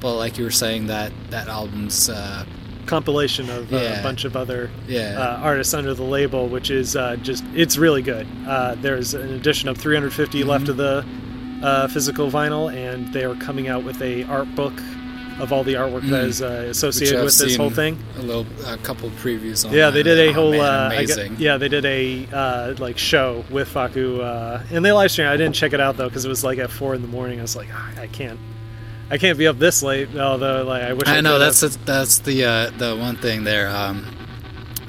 [0.00, 2.44] But like you were saying, that that album's uh,
[2.86, 4.00] compilation of uh, Yeah.
[4.00, 7.76] a bunch of other yeah, uh, artists under the label, which is uh, just it's
[7.76, 8.26] really good.
[8.46, 10.48] Uh, there's an edition of 350 Mm-hmm.
[10.48, 11.04] left of the
[11.62, 14.72] uh, physical vinyl, and they are coming out with a art book
[15.40, 16.28] of all the artwork that Mm.
[16.28, 17.98] is uh, associated with this whole thing.
[18.18, 19.64] A little, a couple previews.
[19.66, 20.60] On Yeah, they did a oh, whole man,
[20.92, 25.30] uh, yeah, they did a uh, like show with FAKKU, uh, and they live streamed.
[25.30, 27.38] I didn't check it out though because it was like at four in the morning.
[27.38, 28.38] I was like, "Ah, I can't,
[29.10, 30.08] I can't be up this late.
[30.16, 33.44] Although like I wish I, I know that's the, that's the uh, the one thing
[33.44, 33.68] there.
[33.68, 34.06] Um,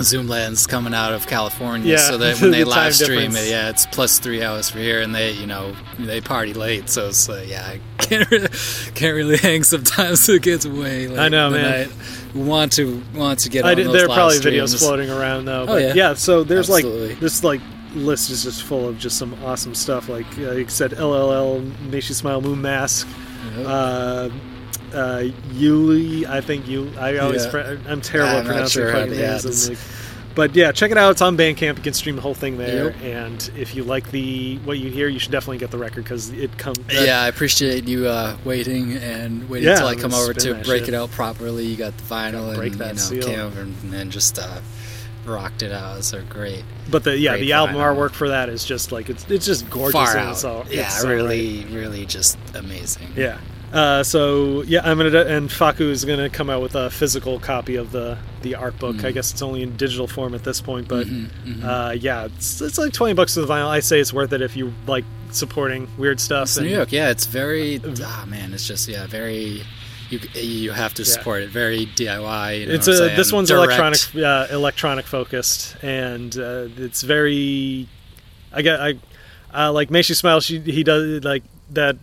[0.01, 3.47] Zoom lens coming out of California, Yeah, so that when they the live stream difference.
[3.47, 6.89] it, yeah, it's plus three hours for here, and they, you know, they party late,
[6.89, 8.47] so it's like, yeah, I can't really,
[8.95, 9.63] can't really hang.
[9.63, 11.07] Sometimes it gets way.
[11.07, 11.89] Late I know, man.
[11.89, 12.35] night.
[12.35, 13.65] Want to want to get.
[13.65, 14.73] I on did, there are probably streams.
[14.75, 15.63] videos floating around though.
[15.63, 16.13] Oh, But yeah.
[16.13, 17.09] So there's Absolutely.
[17.09, 17.61] like this like
[17.95, 20.09] list is just full of just some awesome stuff.
[20.09, 22.39] Like uh, I said, LLL Meishi Smile.
[22.41, 23.07] Moon mask.
[23.57, 23.65] Yep.
[23.67, 24.29] Uh,
[24.93, 25.23] uh,
[25.53, 26.91] Yuli, I think you.
[26.97, 27.45] I always.
[27.45, 27.77] Yeah.
[27.87, 29.69] I'm terrible I'm at pronouncing sure fucking names.
[29.69, 29.77] like-
[30.35, 31.11] but yeah, check it out.
[31.11, 31.77] It's on Bandcamp.
[31.77, 32.91] You can stream the whole thing there.
[32.91, 33.01] Yep.
[33.01, 36.29] And if you like the what you hear, you should definitely get the record because
[36.29, 36.77] it comes.
[36.89, 40.85] yeah, I appreciate you uh, waiting and waiting Yeah, until I come over to break
[40.85, 40.89] shit.
[40.89, 41.65] it out properly.
[41.65, 43.23] You got the vinyl break and that you know seal.
[43.23, 44.61] came over and, and then just uh,
[45.25, 46.03] rocked it out.
[46.05, 46.63] So great.
[46.89, 47.95] But the yeah, Great the album vinyl.
[47.97, 49.93] artwork for that is just like it's it's just gorgeous.
[49.93, 50.31] Far out.
[50.33, 51.11] It's all, yeah, it's right.
[51.11, 53.09] really, really just amazing.
[53.17, 53.39] Yeah.
[53.71, 57.75] Uh, so yeah, I'm gonna and FAKKU is gonna come out with a physical copy
[57.75, 58.97] of the the art book.
[58.97, 59.05] Mm.
[59.05, 62.61] I guess it's only in digital form at this point, but Mm-hmm, Uh, yeah, it's,
[62.61, 63.67] it's like twenty bucks for the vinyl.
[63.67, 66.43] I say it's worth it if you like supporting weird stuff.
[66.47, 67.79] It's and- New York, yeah, it's very.
[68.03, 69.63] Ah, man, it's just yeah, very.
[70.09, 71.09] You you have to Yeah.
[71.13, 71.49] support it.
[71.51, 72.61] Very DIY.
[72.61, 73.71] You know It's a this one's Direct.
[73.79, 77.87] electronic uh, electronic focused, and uh, it's very.
[78.51, 78.95] I got I
[79.53, 80.39] uh, like Meishi Smile.
[80.39, 81.43] She he does like
[81.73, 81.97] that.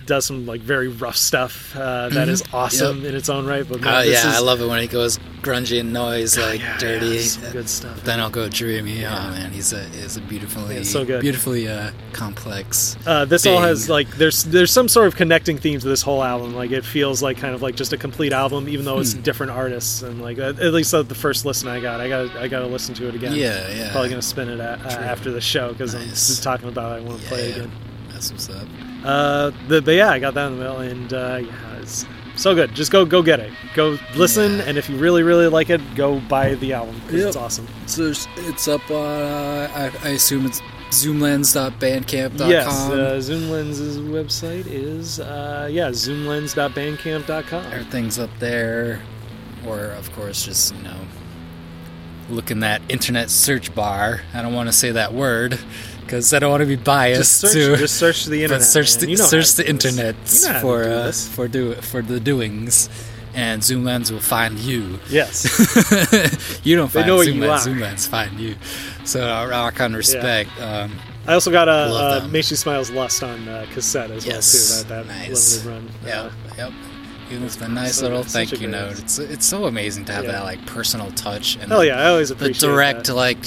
[0.00, 3.04] Uh, does some like very rough stuff uh, that is awesome Mm-hmm.
[3.04, 3.10] Yep.
[3.10, 3.66] in its own right.
[3.68, 6.60] But man, Oh yeah, is, I love it when it goes grungy and noise, like
[6.60, 7.06] yeah, dirty.
[7.06, 8.02] yeah, good stuff.
[8.04, 9.04] Then I'll go dreamy.
[9.06, 11.20] Oh man, he's a is a beautifully Yeah, so good.
[11.20, 12.96] beautifully uh, complex.
[13.06, 16.22] Uh, this all has like there's there's some sort of connecting theme to this whole
[16.22, 16.54] album.
[16.54, 19.00] Like it feels like kind of like just a complete album, even though Hmm.
[19.02, 20.02] it's different artists.
[20.02, 22.60] And like at at least uh, the first listen I got, I got I got
[22.60, 23.34] to listen to it again.
[23.34, 23.90] Yeah, yeah.
[23.92, 27.02] Probably gonna spin it at, uh, after the show because I'm just talking about it.
[27.02, 27.72] I want to play it again.
[28.10, 28.66] That's what's up.
[29.04, 32.04] Uh, the, but yeah, I got that in the mail, and uh, yeah, it's
[32.36, 32.74] so good.
[32.74, 33.52] Just go go get it.
[33.74, 34.64] Go listen, Yeah.
[34.66, 37.44] and if you really really like it, go buy the album 'cause it's Yep.
[37.44, 37.66] awesome.
[37.86, 38.96] So there's- it's up on.
[39.22, 39.70] Uh,
[40.02, 42.50] I, I assume it's zoomlens.bandcamp.com.
[42.50, 47.64] Yes, uh, Zoom Lens's website is uh, yeah zoomlens.bandcamp.com.
[47.72, 49.00] Everything's up there.
[49.66, 50.96] Or, of course, just, you know,
[52.30, 54.22] look in that internet search bar.
[54.32, 55.58] I don't want to say that word
[56.10, 57.20] because I don't want to be biased.
[57.20, 58.62] Just search, to, just search the internet.
[58.62, 60.16] search the, You know search the internet
[60.60, 62.88] for do uh, for do for the doings,
[63.34, 64.98] and Zoom Lens will find you.
[65.08, 65.46] Yes.
[66.64, 67.62] you don't find Zoom Lens.
[67.62, 68.56] Zoom Lens find you.
[69.04, 70.50] So I rock on respect.
[70.60, 70.98] Um,
[71.28, 72.32] I also got a uh, them.
[72.32, 74.88] Meishi Smile's Lust on uh, cassette as yes, well too.
[74.88, 75.64] That that nice.
[75.64, 76.08] limited run.
[76.08, 76.22] Yeah.
[76.22, 76.72] Uh, yep.
[77.30, 78.98] Even with the nice little a thank you note.
[78.98, 80.32] It's it's so amazing to have Yeah.
[80.32, 83.14] that like personal touch and hell yeah, I always appreciate the direct that.
[83.14, 83.38] like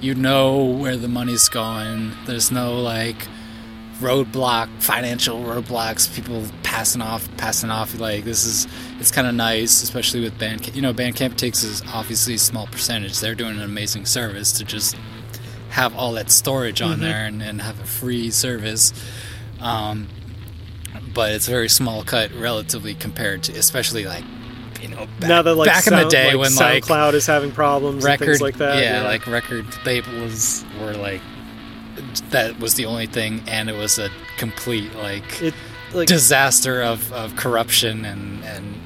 [0.00, 3.16] you know where the money's going there's no like
[4.00, 8.66] roadblock financial roadblocks people passing off passing off like this is
[8.98, 12.66] it's kind of nice especially with bandcamp you know bandcamp takes is obviously a small
[12.66, 14.96] percentage they're doing an amazing service to just
[15.70, 17.00] have all that storage on Mm-hmm.
[17.02, 18.92] there and, and have a free service
[19.60, 20.08] um,
[21.14, 24.24] but it's a very small cut relatively compared to especially like
[24.80, 27.26] you know back, now that like back in the day like, when like SoundCloud is
[27.26, 28.82] having problems and record things like that.
[28.82, 31.20] yeah, like record labels were like
[32.30, 35.54] that was the only thing and it was a complete like it
[35.92, 38.81] like disaster of, of corruption and and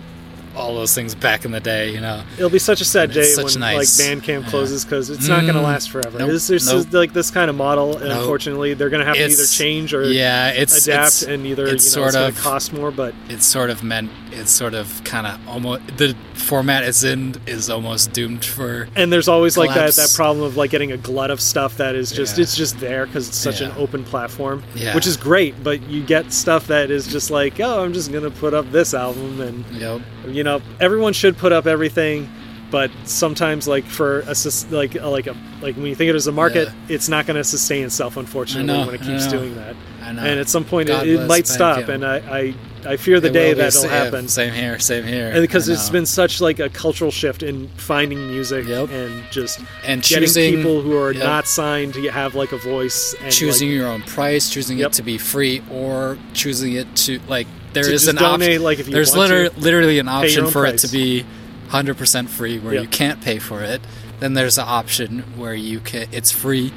[0.57, 3.31] all those things back in the day you know it'll be such a sad day
[3.37, 6.19] when nice- like Bandcamp closes because it's not going to Mm, last forever.
[6.19, 6.93] nope, It's, there's nope.
[6.93, 8.19] like this kind of model, and Nope.
[8.21, 11.63] unfortunately, they're going to have to either change or yeah it's adapt, it's, and either
[11.63, 12.91] you know it's it's sort going of to cost more.
[12.91, 17.35] But it's sort of meant it's sort of kind of almost the format it's in
[17.47, 20.97] is almost doomed for and there's always like that that problem of like getting a
[20.97, 22.43] glut of stuff that is just Yeah.
[22.43, 24.95] it's just there because it's such an open platform, Yeah.
[24.95, 25.55] which is great.
[25.65, 28.71] But you get stuff that is just like, oh, I'm just going to put up
[28.71, 32.29] this album and yep you know everyone should put up everything
[32.71, 34.35] but sometimes like for a
[34.71, 37.27] like a, like a like when you think of it as a market it's not
[37.27, 39.77] going to sustain itself unfortunately know, when it keeps doing that.
[40.03, 40.23] I know.
[40.23, 42.55] And at some point God it, it might stop and I, I
[42.87, 45.91] I fear the It day that'll sa- happen same here same here and because it's
[45.91, 48.91] been such like a cultural shift in finding music Yep.
[48.91, 51.23] and just and getting choosing people who are yep.
[51.23, 54.87] not signed to have like a voice and choosing like, your own price, choosing Yep.
[54.87, 58.63] it to be free, or choosing it to like there is an option.
[58.63, 61.25] like, if you there's want to, literally an option for it to be
[61.69, 63.81] 100% free, where you can't pay for it.
[64.21, 66.73] Then there's an option where you can it's free,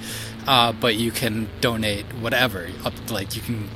[0.45, 3.70] uh, but you can donate whatever up like you can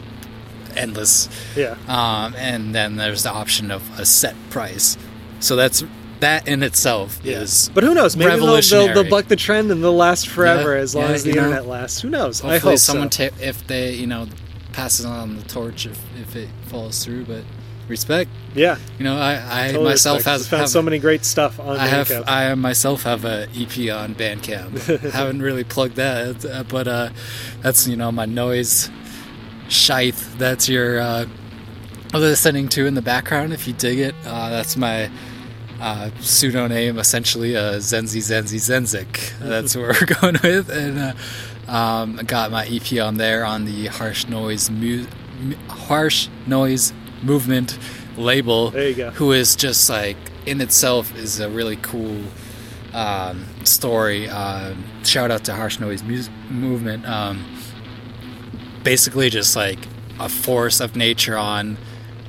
[0.77, 1.29] endless.
[1.55, 4.97] yeah Um, and then there's the option of a set price.
[5.39, 5.83] So that's
[6.19, 9.83] that in itself is but who knows maybe they'll, they'll, they'll buck the trend and
[9.83, 11.43] they'll last forever Yeah, as long yeah, as the you know.
[11.43, 13.27] internet lasts who knows I Hopefully, hope someone so.
[13.29, 14.27] ta- if they you know
[14.71, 17.25] passes on the torch if, if it falls through.
[17.25, 17.43] But
[17.89, 18.29] respect.
[18.55, 20.31] Yeah, You know, I, I totally myself respect.
[20.39, 22.23] has found have, so many great stuff on I have Bandcamp.
[22.27, 25.05] I myself have a EP on Bandcamp.
[25.05, 27.09] I haven't really plugged that, uh, but uh,
[27.61, 28.89] that's you know my noise
[29.73, 30.15] shite.
[30.37, 31.25] That's your uh,
[32.13, 33.53] listening to in the background.
[33.53, 35.09] If you dig it, uh, that's my
[35.81, 39.37] uh, pseudonym, essentially uh, Zenzi Zenzi Zenzik.
[39.39, 40.97] That's what we're going with, and
[41.67, 45.05] uh, um, I got my EP on there on the harsh noise mu-
[45.41, 47.77] mu- harsh noise movement
[48.17, 48.69] label.
[48.69, 49.09] There you go.
[49.11, 50.15] Who is just like
[50.45, 52.21] in itself is a really cool
[52.93, 54.29] um, story.
[54.29, 57.05] Uh, shout out to Harsh Noise Mus- Movement.
[57.07, 57.43] Um,
[58.83, 59.79] basically, just like
[60.19, 61.77] a force of nature on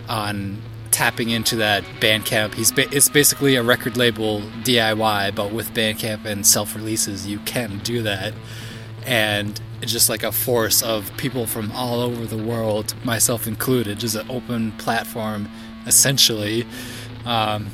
[0.08, 0.60] on
[0.94, 2.54] tapping into that Bandcamp.
[2.54, 7.40] He's ba- it's basically a record label DIY, but with Bandcamp and self releases, you
[7.40, 8.32] can do that.
[9.04, 14.14] And just like a force of people from all over the world, myself included, just
[14.14, 15.48] an open platform,
[15.84, 16.64] essentially,
[17.26, 17.66] um,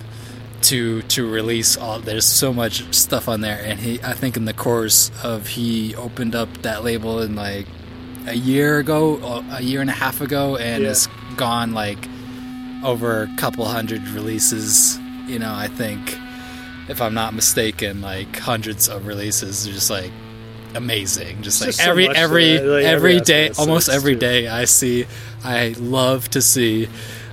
[0.62, 2.00] to to release all.
[2.00, 5.94] There's so much stuff on there, and he, I think, in the course of he
[5.94, 7.66] opened up that label in like
[8.30, 9.18] a year ago,
[9.50, 10.90] a year and a half ago, and Yeah.
[10.90, 11.98] it's gone like
[12.84, 14.98] over a couple hundred releases.
[15.26, 16.16] You know, I think,
[16.88, 19.66] if I'm not mistaken, like hundreds of releases.
[19.66, 20.10] Just like
[20.74, 21.42] amazing.
[21.42, 24.20] Just like just so every to every that, like, every day, almost every too.
[24.20, 25.06] day, I see.
[25.44, 26.88] I love to see.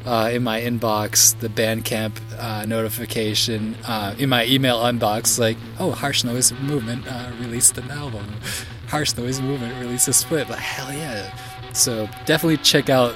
[0.06, 5.92] Uh, in my inbox, the Bandcamp uh, notification uh, in my email inbox, like, oh,
[5.92, 8.26] Harsh Noise Movement uh, released an album.
[8.88, 10.50] Harsh Noise Movement released a split.
[10.50, 11.36] Like, hell yeah!
[11.74, 13.16] So definitely check out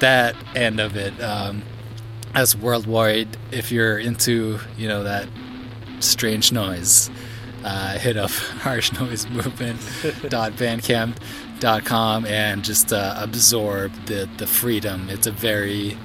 [0.00, 1.62] that end of it um,
[2.34, 5.26] as worldwide if you're into you know that
[6.00, 7.10] strange noise
[7.64, 15.32] uh, hit up harsh noise movement.bandcamp.com and just uh, absorb the the freedom it's a
[15.32, 15.96] very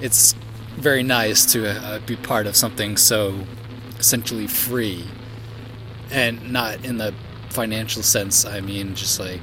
[0.00, 0.36] it's
[0.76, 3.34] very nice to uh, be part of something so
[3.98, 5.04] essentially free
[6.10, 7.12] and not in the
[7.50, 9.40] financial sense i mean just like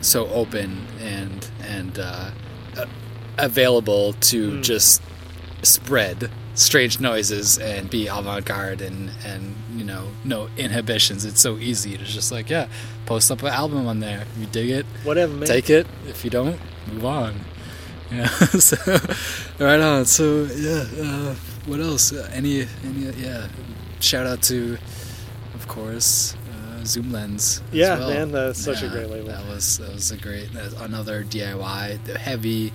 [0.00, 2.30] so open and and uh,
[3.38, 5.02] available to just
[5.62, 11.24] spread strange noises and be avant-garde and and you know no inhibitions.
[11.24, 12.68] It's so easy to just like yeah
[13.04, 14.22] post up an album on there.
[14.22, 15.46] If you dig it Whatever, man.
[15.46, 15.86] take it.
[16.06, 16.58] If you don't
[16.92, 17.34] move on.
[18.08, 18.26] You know
[18.60, 18.76] so
[19.58, 20.04] right on.
[20.04, 21.34] So yeah uh,
[21.66, 22.12] what else?
[22.12, 23.48] Uh, any any yeah
[23.98, 24.78] shout out to
[25.54, 26.35] of course
[26.86, 28.08] zoom lens as Yeah, well.
[28.10, 29.28] man, that's such a great label.
[29.28, 32.72] that was that was a great that's another diy the heavy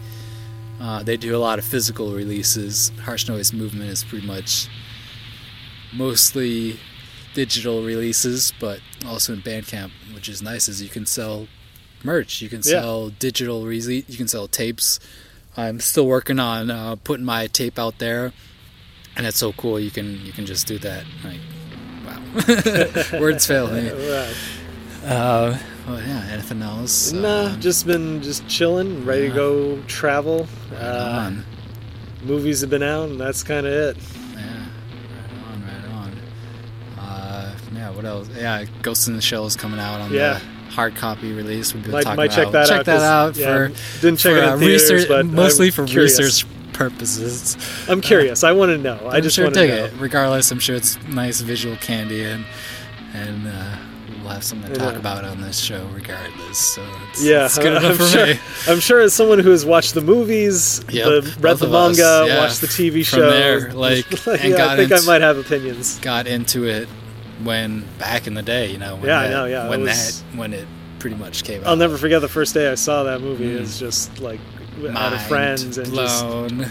[0.80, 4.68] uh, they do a lot of physical releases harsh noise movement is pretty much
[5.94, 6.80] mostly
[7.34, 11.48] digital releases but also in bandcamp which is nice is you can sell
[12.04, 12.82] merch you can Yeah.
[12.82, 15.00] sell digital release you can sell tapes
[15.56, 18.34] i'm still working on uh, putting my tape out there
[19.16, 21.40] and it's so cool you can you can just do that like
[23.20, 24.36] words fail me Right.
[25.06, 25.58] uh,
[25.88, 29.30] well, yeah anything else Nah, Um, just been just chilling, ready yeah.
[29.30, 30.48] to go travel.
[30.72, 31.32] right Uh,
[32.24, 33.98] movies have been out, and that's kind of it.
[34.36, 35.92] Yeah, right on, right
[37.00, 37.00] on.
[37.04, 38.30] Uh, yeah, what else?
[38.38, 40.40] Yeah, Ghost in the Shell is coming out on Yeah.
[40.68, 41.74] the hard copy release.
[41.74, 42.52] We've been Might- talking might check about.
[42.54, 45.08] that check out, that 'cause, out yeah, for didn't check for, it uh, theaters, research,
[45.10, 46.20] but mostly I'm for curious.
[46.20, 47.58] research purposes.
[47.88, 48.44] I'm curious.
[48.44, 49.00] I want to know.
[49.10, 49.86] I just sure want to know.
[49.86, 49.94] it.
[49.98, 52.46] Regardless, I'm sure it's nice visual candy and
[53.14, 53.78] and uh,
[54.22, 56.58] we'll have something to talk about on this show regardless.
[56.58, 58.26] So it's, Yeah, it's good enough I'm for sure.
[58.28, 58.40] me.
[58.68, 61.98] I'm sure as someone who has watched the movies, Yep, the, read the of us,
[61.98, 62.38] manga, yeah.
[62.40, 66.00] watched the TV show, From there, like, and yeah, I think I might have opinions.
[66.00, 66.88] got into it
[67.44, 68.96] when back in the day, you know.
[68.96, 70.68] When Yeah, I know, yeah, When was- that when it
[71.00, 71.68] pretty much came out.
[71.68, 73.56] I'll never forget the first day I saw that movie.
[73.56, 73.62] Mm.
[73.62, 74.40] It's just like
[74.96, 76.66] out of friends and just blown,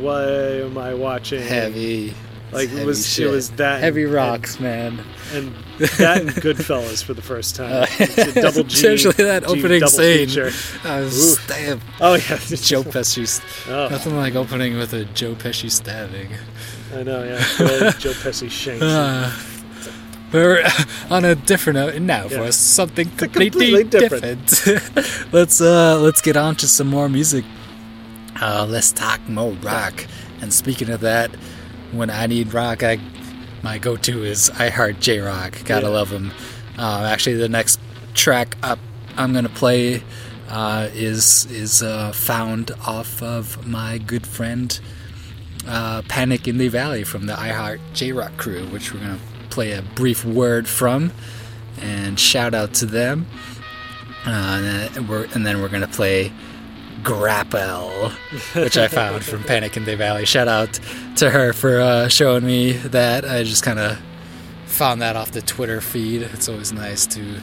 [0.00, 1.40] what am I watching?
[1.42, 2.14] heavy.
[2.52, 3.28] Like it was, shit.
[3.28, 4.98] it was that heavy and- rocks, man.
[5.32, 5.54] and,
[5.98, 7.84] that and Goodfellas for the first time.
[7.84, 10.26] Uh, It's a double G, Especially that G opening scene.
[10.26, 10.50] feature.
[10.82, 11.42] I was Ooh.
[11.46, 11.80] damn.
[12.00, 13.40] Oh yeah, Joe Pesci.
[13.70, 16.30] Oh, Nothing like opening with a Joe Pesci stabbing.
[16.92, 17.38] I know, yeah.
[17.92, 18.82] Joe Pesci shanks.
[18.82, 19.32] Uh,
[20.32, 20.64] we're
[21.10, 22.44] on a different note now Yeah.
[22.46, 24.46] for something completely, completely different.
[24.48, 25.32] different.
[25.32, 27.44] let's uh let's get on to some more music.
[28.40, 30.06] Uh, let's talk more rock.
[30.40, 31.30] And speaking of that,
[31.92, 32.98] when I need rock, I
[33.62, 35.62] my go-to is I Heart J Rock.
[35.64, 35.92] Gotta Yeah.
[35.92, 36.32] love him.
[36.78, 37.78] Uh, actually, the next
[38.14, 38.78] track up
[39.18, 40.02] I'm gonna play
[40.48, 44.80] uh, is is uh, found off of my good friend
[45.68, 49.18] uh, Panic in the Valley from the iHeart J Rock crew, which we're gonna
[49.50, 51.12] play a brief word from,
[51.80, 53.26] and shout out to them.
[54.26, 54.64] Uh, and,
[54.94, 56.32] then we're, and then we're gonna play
[57.02, 58.10] Grapple,
[58.54, 60.26] which I found from Panic in the Valley.
[60.26, 60.78] Shout out
[61.16, 63.24] to her for uh, showing me that.
[63.24, 63.98] I just kind of
[64.66, 66.22] found that off the Twitter feed.
[66.22, 67.40] It's always nice to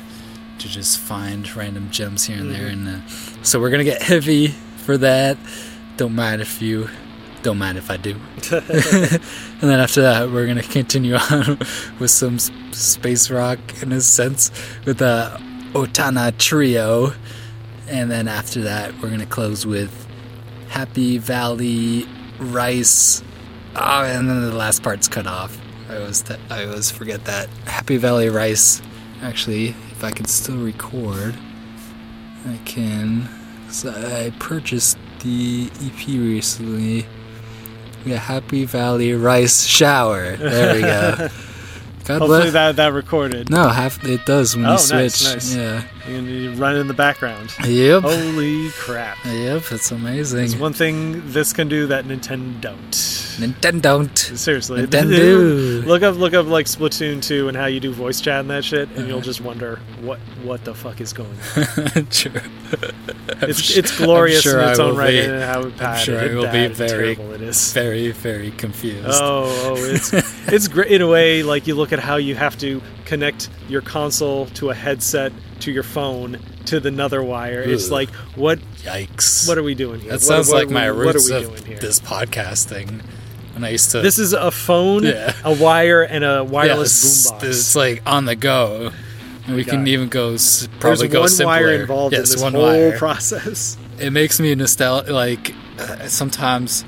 [0.59, 2.67] to just find random gems here and there.
[2.67, 3.07] And uh,
[3.43, 5.37] so we're gonna get heavy for that.
[5.97, 6.89] Don't mind if you.
[7.43, 8.11] Don't mind if I do.
[8.51, 8.61] and
[9.61, 11.59] then after that, we're gonna continue on
[11.99, 14.51] with some space rock in a sense
[14.85, 15.39] with the
[15.73, 17.13] Otana Trio,
[17.87, 20.07] and then after that, we're gonna close with
[20.69, 22.07] Happy Valley
[22.39, 23.23] Rice.
[23.75, 25.57] Oh, and then the last part's cut off.
[25.89, 28.81] I always th- I always forget that Happy Valley Rice.
[29.21, 31.35] Actually, if I can still record,
[32.45, 33.29] I can.
[33.69, 37.05] So I purchased the EP recently.
[38.07, 40.35] Yeah, Happy Valley Rice Shower.
[40.37, 41.15] There we go.
[42.05, 42.53] God Hopefully bless.
[42.53, 43.49] that that recorded.
[43.49, 45.33] No, half it does when Oh, you nice, switch.
[45.33, 45.55] nice.
[45.55, 45.83] Yeah.
[46.07, 47.53] You you run in the background.
[47.65, 48.03] Yep.
[48.03, 49.17] Holy crap!
[49.25, 49.63] Yep.
[49.71, 50.37] It's amazing.
[50.39, 52.91] There's one thing this can do that Nintendo don't.
[53.37, 54.17] Nintendo don't.
[54.17, 55.85] Seriously, Nintendo.
[55.85, 58.63] look up look up like Splatoon 2 and how you do voice chat and that
[58.63, 59.07] shit, and Uh-huh.
[59.07, 62.07] you'll just wonder what what the fuck is going on.
[62.09, 62.31] True.
[63.41, 66.33] It's it's glorious I'm sure in its own right be- and how bad, sure I
[66.33, 67.73] will be bad very- it is.
[67.73, 69.05] Very, very confused.
[69.09, 70.11] Oh, oh, it's
[70.47, 71.43] it's great in a way.
[71.43, 75.31] Like you look at how you have to connect your console to a headset
[75.61, 77.61] to your phone to the nether wire.
[77.61, 79.47] It's like what Yikes.
[79.47, 80.09] what are we doing here?
[80.11, 83.01] that What- sounds what- like my what roots we of this podcasting.
[83.53, 84.01] When I used to.
[84.01, 85.33] This is a phone, Yeah.
[85.43, 87.43] a wire, and a wireless Yes, boombox.
[87.49, 88.91] It's like on the go.
[89.47, 90.37] And we can even go
[90.79, 91.45] probably There's go one simpler.
[91.55, 92.97] wire involved yes, in this one whole wire.
[92.99, 93.75] process.
[93.99, 95.09] it makes me nostalgic.
[95.09, 96.85] Like uh, sometimes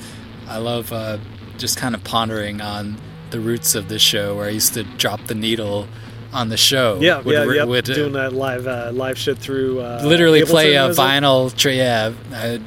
[0.48, 1.18] I love uh,
[1.58, 2.98] just kind of pondering on
[3.32, 5.88] the roots of this show, where I used to drop the needle
[6.34, 6.98] on the show.
[7.02, 7.64] Yeah, Would- yeah, would- yeah.
[7.64, 9.82] would, uh, Doing that live, uh, live shit through.
[9.82, 11.78] Uh, literally play a vinyl tray.
[11.78, 12.62] Yeah, I'd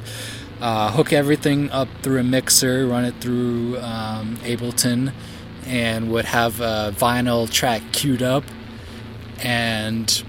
[0.61, 5.13] uh, hook everything up through a mixer, run it through um, Ableton,
[5.65, 8.43] and would have a vinyl track queued up,
[9.39, 10.23] and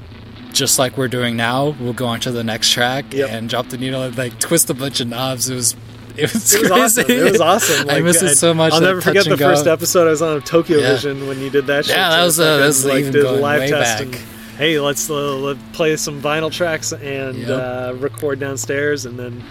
[0.52, 3.30] just like we're doing now, we'll go on to the next track Yep.
[3.30, 5.48] and drop the needle and like twist a bunch of knobs.
[5.48, 5.74] It was.
[6.18, 7.10] It was, It was awesome.
[7.10, 7.90] It was awesome.
[7.90, 8.72] I miss it so much.
[8.72, 9.48] I'll never forget the go.
[9.48, 10.92] first episode I was on of Tokyo Yeah.
[10.92, 11.86] Vision when you did that.
[11.88, 14.00] Yeah, that was, uh, that was like did live test back.
[14.02, 14.14] and
[14.56, 17.48] hey, let's uh, let play some vinyl tracks and Yep.
[17.48, 19.42] uh, record downstairs, and then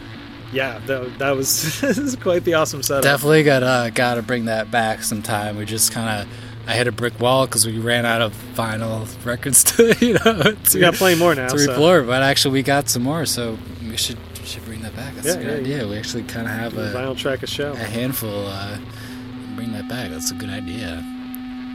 [0.53, 3.03] yeah, that, that was this quite the awesome setup.
[3.03, 5.57] Definitely gotta gotta bring that back sometime.
[5.57, 6.34] We just kind of
[6.65, 10.41] I hit a brick wall because we ran out of vinyl records to you know
[10.44, 11.49] to, We got plenty more now.
[11.49, 11.72] to so.
[11.72, 14.33] replore, but actually we got some more, so we should we should bring
[14.84, 15.14] that back.
[15.16, 15.88] That's Yeah, a good yeah, idea.
[15.88, 17.72] We actually kind of have a, vinyl track a show.
[17.74, 18.46] a handful.
[18.48, 18.78] Uh,
[19.56, 20.10] bring that back.
[20.12, 21.04] That's a good idea.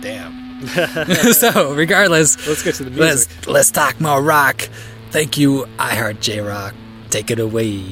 [0.00, 0.46] Damn.
[1.32, 3.46] so regardless, Let's get to the let's music.
[3.48, 4.68] let's talk more rock.
[5.10, 6.74] Thank you, I Heart J Rock.
[7.10, 7.82] Take it away.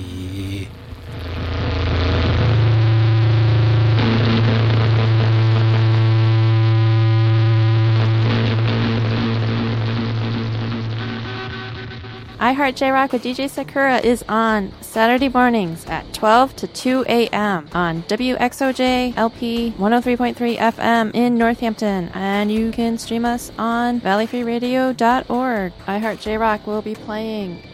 [12.47, 17.68] iHeart J Rock with DJ Sakura is on Saturday mornings at 12 to 2 a.m.
[17.73, 22.09] on WXOJ LP 103.3 FM in Northampton.
[22.14, 25.73] And you can stream us on valleyfreeradio.org.
[25.89, 27.64] iHeart J Rock will be playing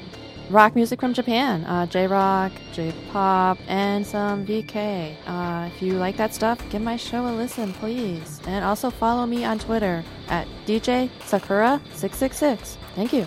[0.48, 5.14] rock music from Japan uh, J Rock, J Pop, and some VK.
[5.26, 8.40] Uh, if you like that stuff, give my show a listen, please.
[8.46, 12.76] And also follow me on Twitter at DJ Sakura666.
[12.94, 13.26] Thank you.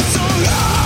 [0.00, 0.81] so high.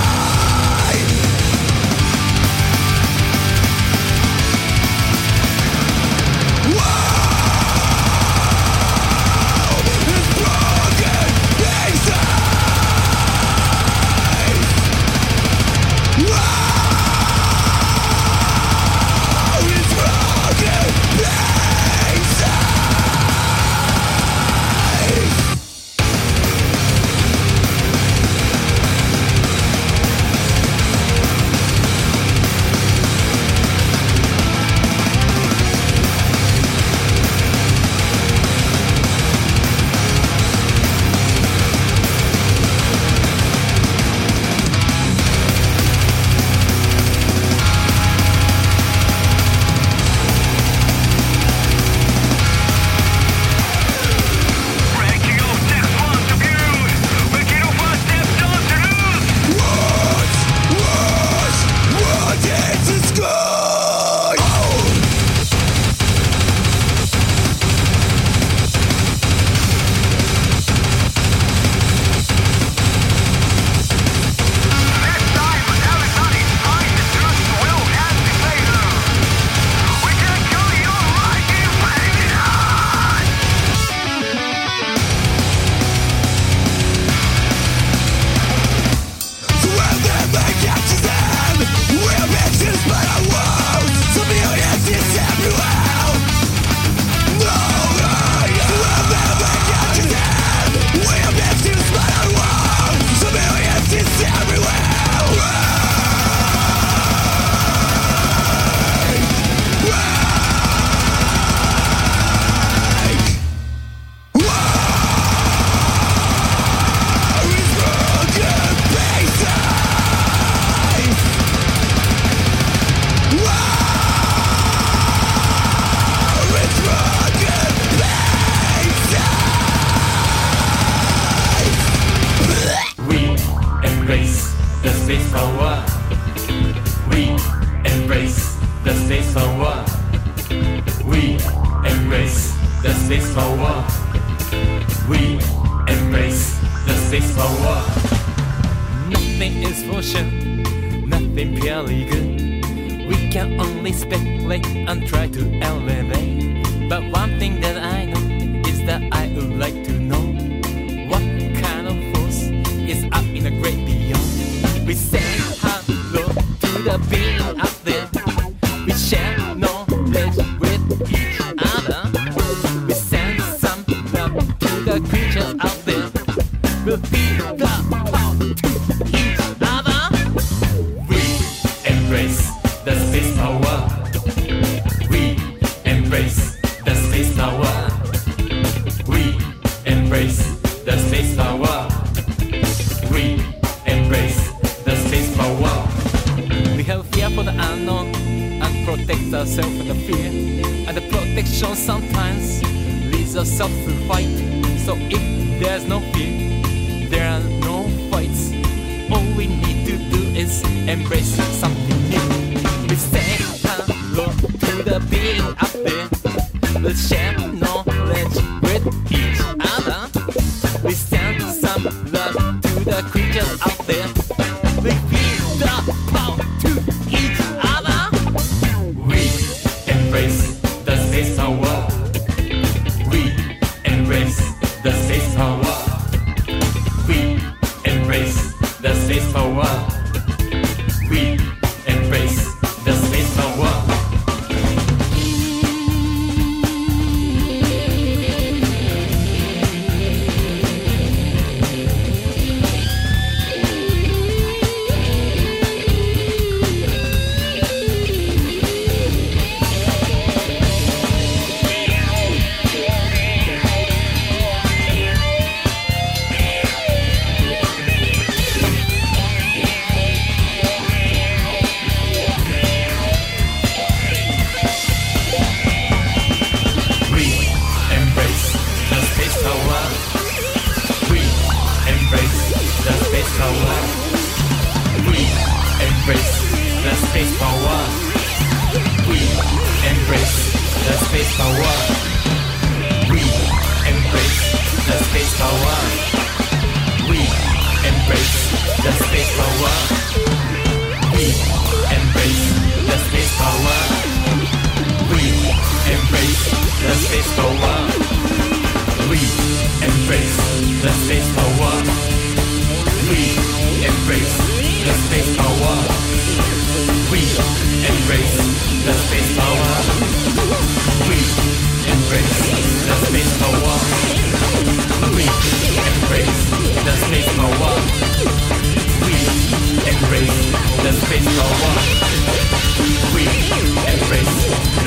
[175.46, 175.75] Out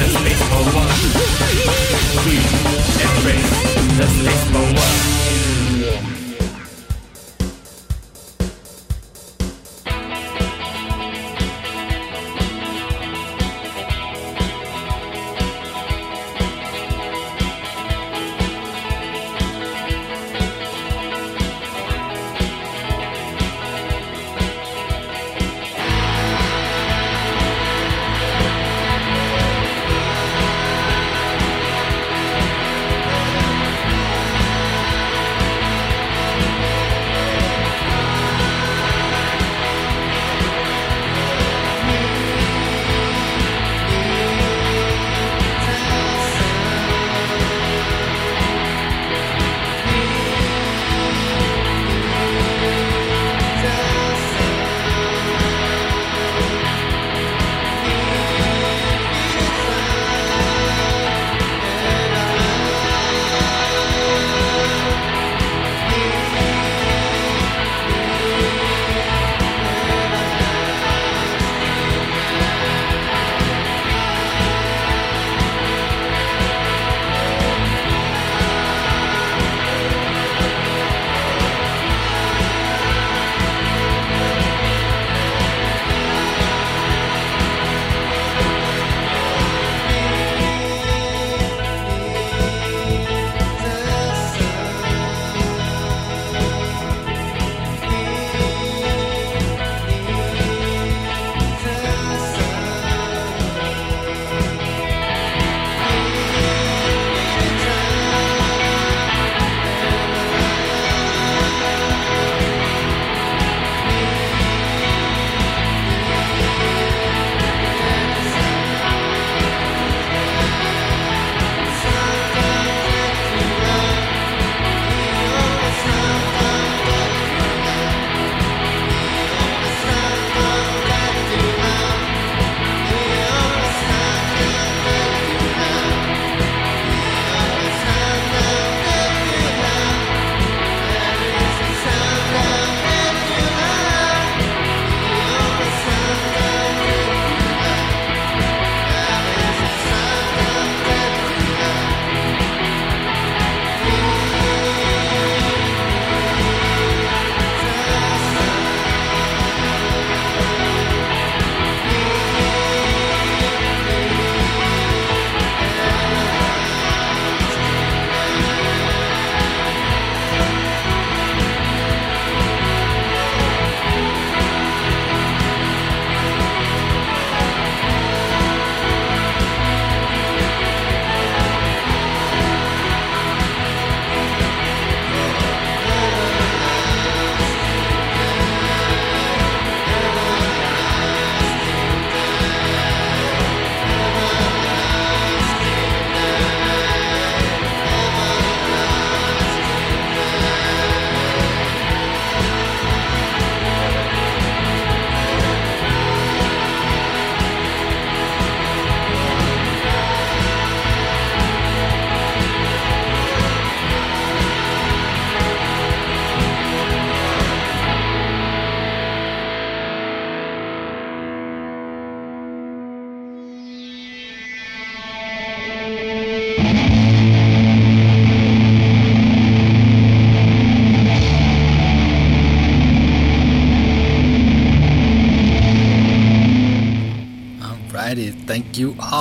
[0.10, 1.79] is little one.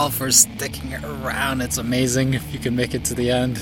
[0.08, 1.60] All for sticking around.
[1.60, 3.58] It's amazing if you can make it to the end.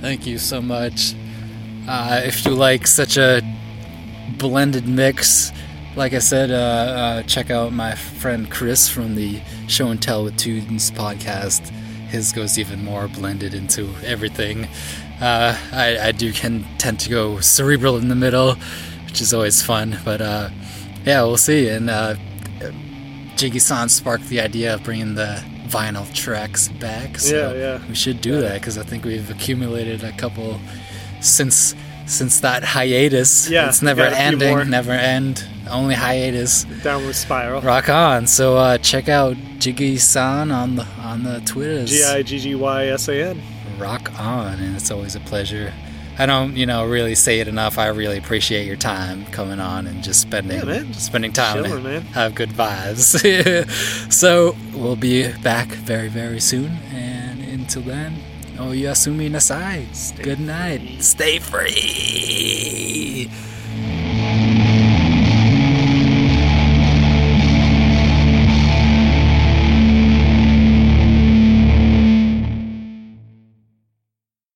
[0.00, 1.14] Thank you so much.
[1.86, 3.42] Uh, if you like such a
[4.38, 5.52] blended mix,
[5.94, 10.24] like I said, uh, uh, check out my friend Chris from the Show and Tell
[10.24, 11.68] with Tunes podcast.
[12.08, 14.66] His goes even more blended into everything.
[15.20, 18.54] Uh, I, I do can tend to go cerebral in the middle,
[19.04, 19.98] which is always fun.
[20.02, 20.48] But uh,
[21.04, 21.68] yeah, we'll see.
[21.68, 22.14] And uh,
[23.36, 27.18] Jiggy San sparked the idea of bringing the vinyl tracks back.
[27.18, 27.88] So Yeah, yeah.
[27.88, 30.58] we should do that because I think we've accumulated a couple
[31.20, 31.74] since
[32.06, 33.48] since that hiatus.
[33.48, 36.64] Yeah, it's never got a few ending, never end, only hiatus.
[36.82, 37.62] Downward spiral.
[37.62, 38.26] Rock on!
[38.26, 41.90] So uh, check out Jiggy San on the on the Twitters.
[41.90, 43.42] G I G G Y S A N.
[43.78, 45.72] rock on and it's always a pleasure
[46.18, 47.76] i don't you know really say it enough.
[47.78, 50.92] I really appreciate your time coming on and just spending Yeah, man.
[50.94, 52.02] spending time Chilling, man.
[52.14, 53.06] have good vibes.
[54.12, 56.70] So we'll be back very very soon.
[56.92, 58.16] And until then
[58.58, 59.86] oh yasumi nasai
[60.22, 61.02] good night.
[61.02, 63.28] stay free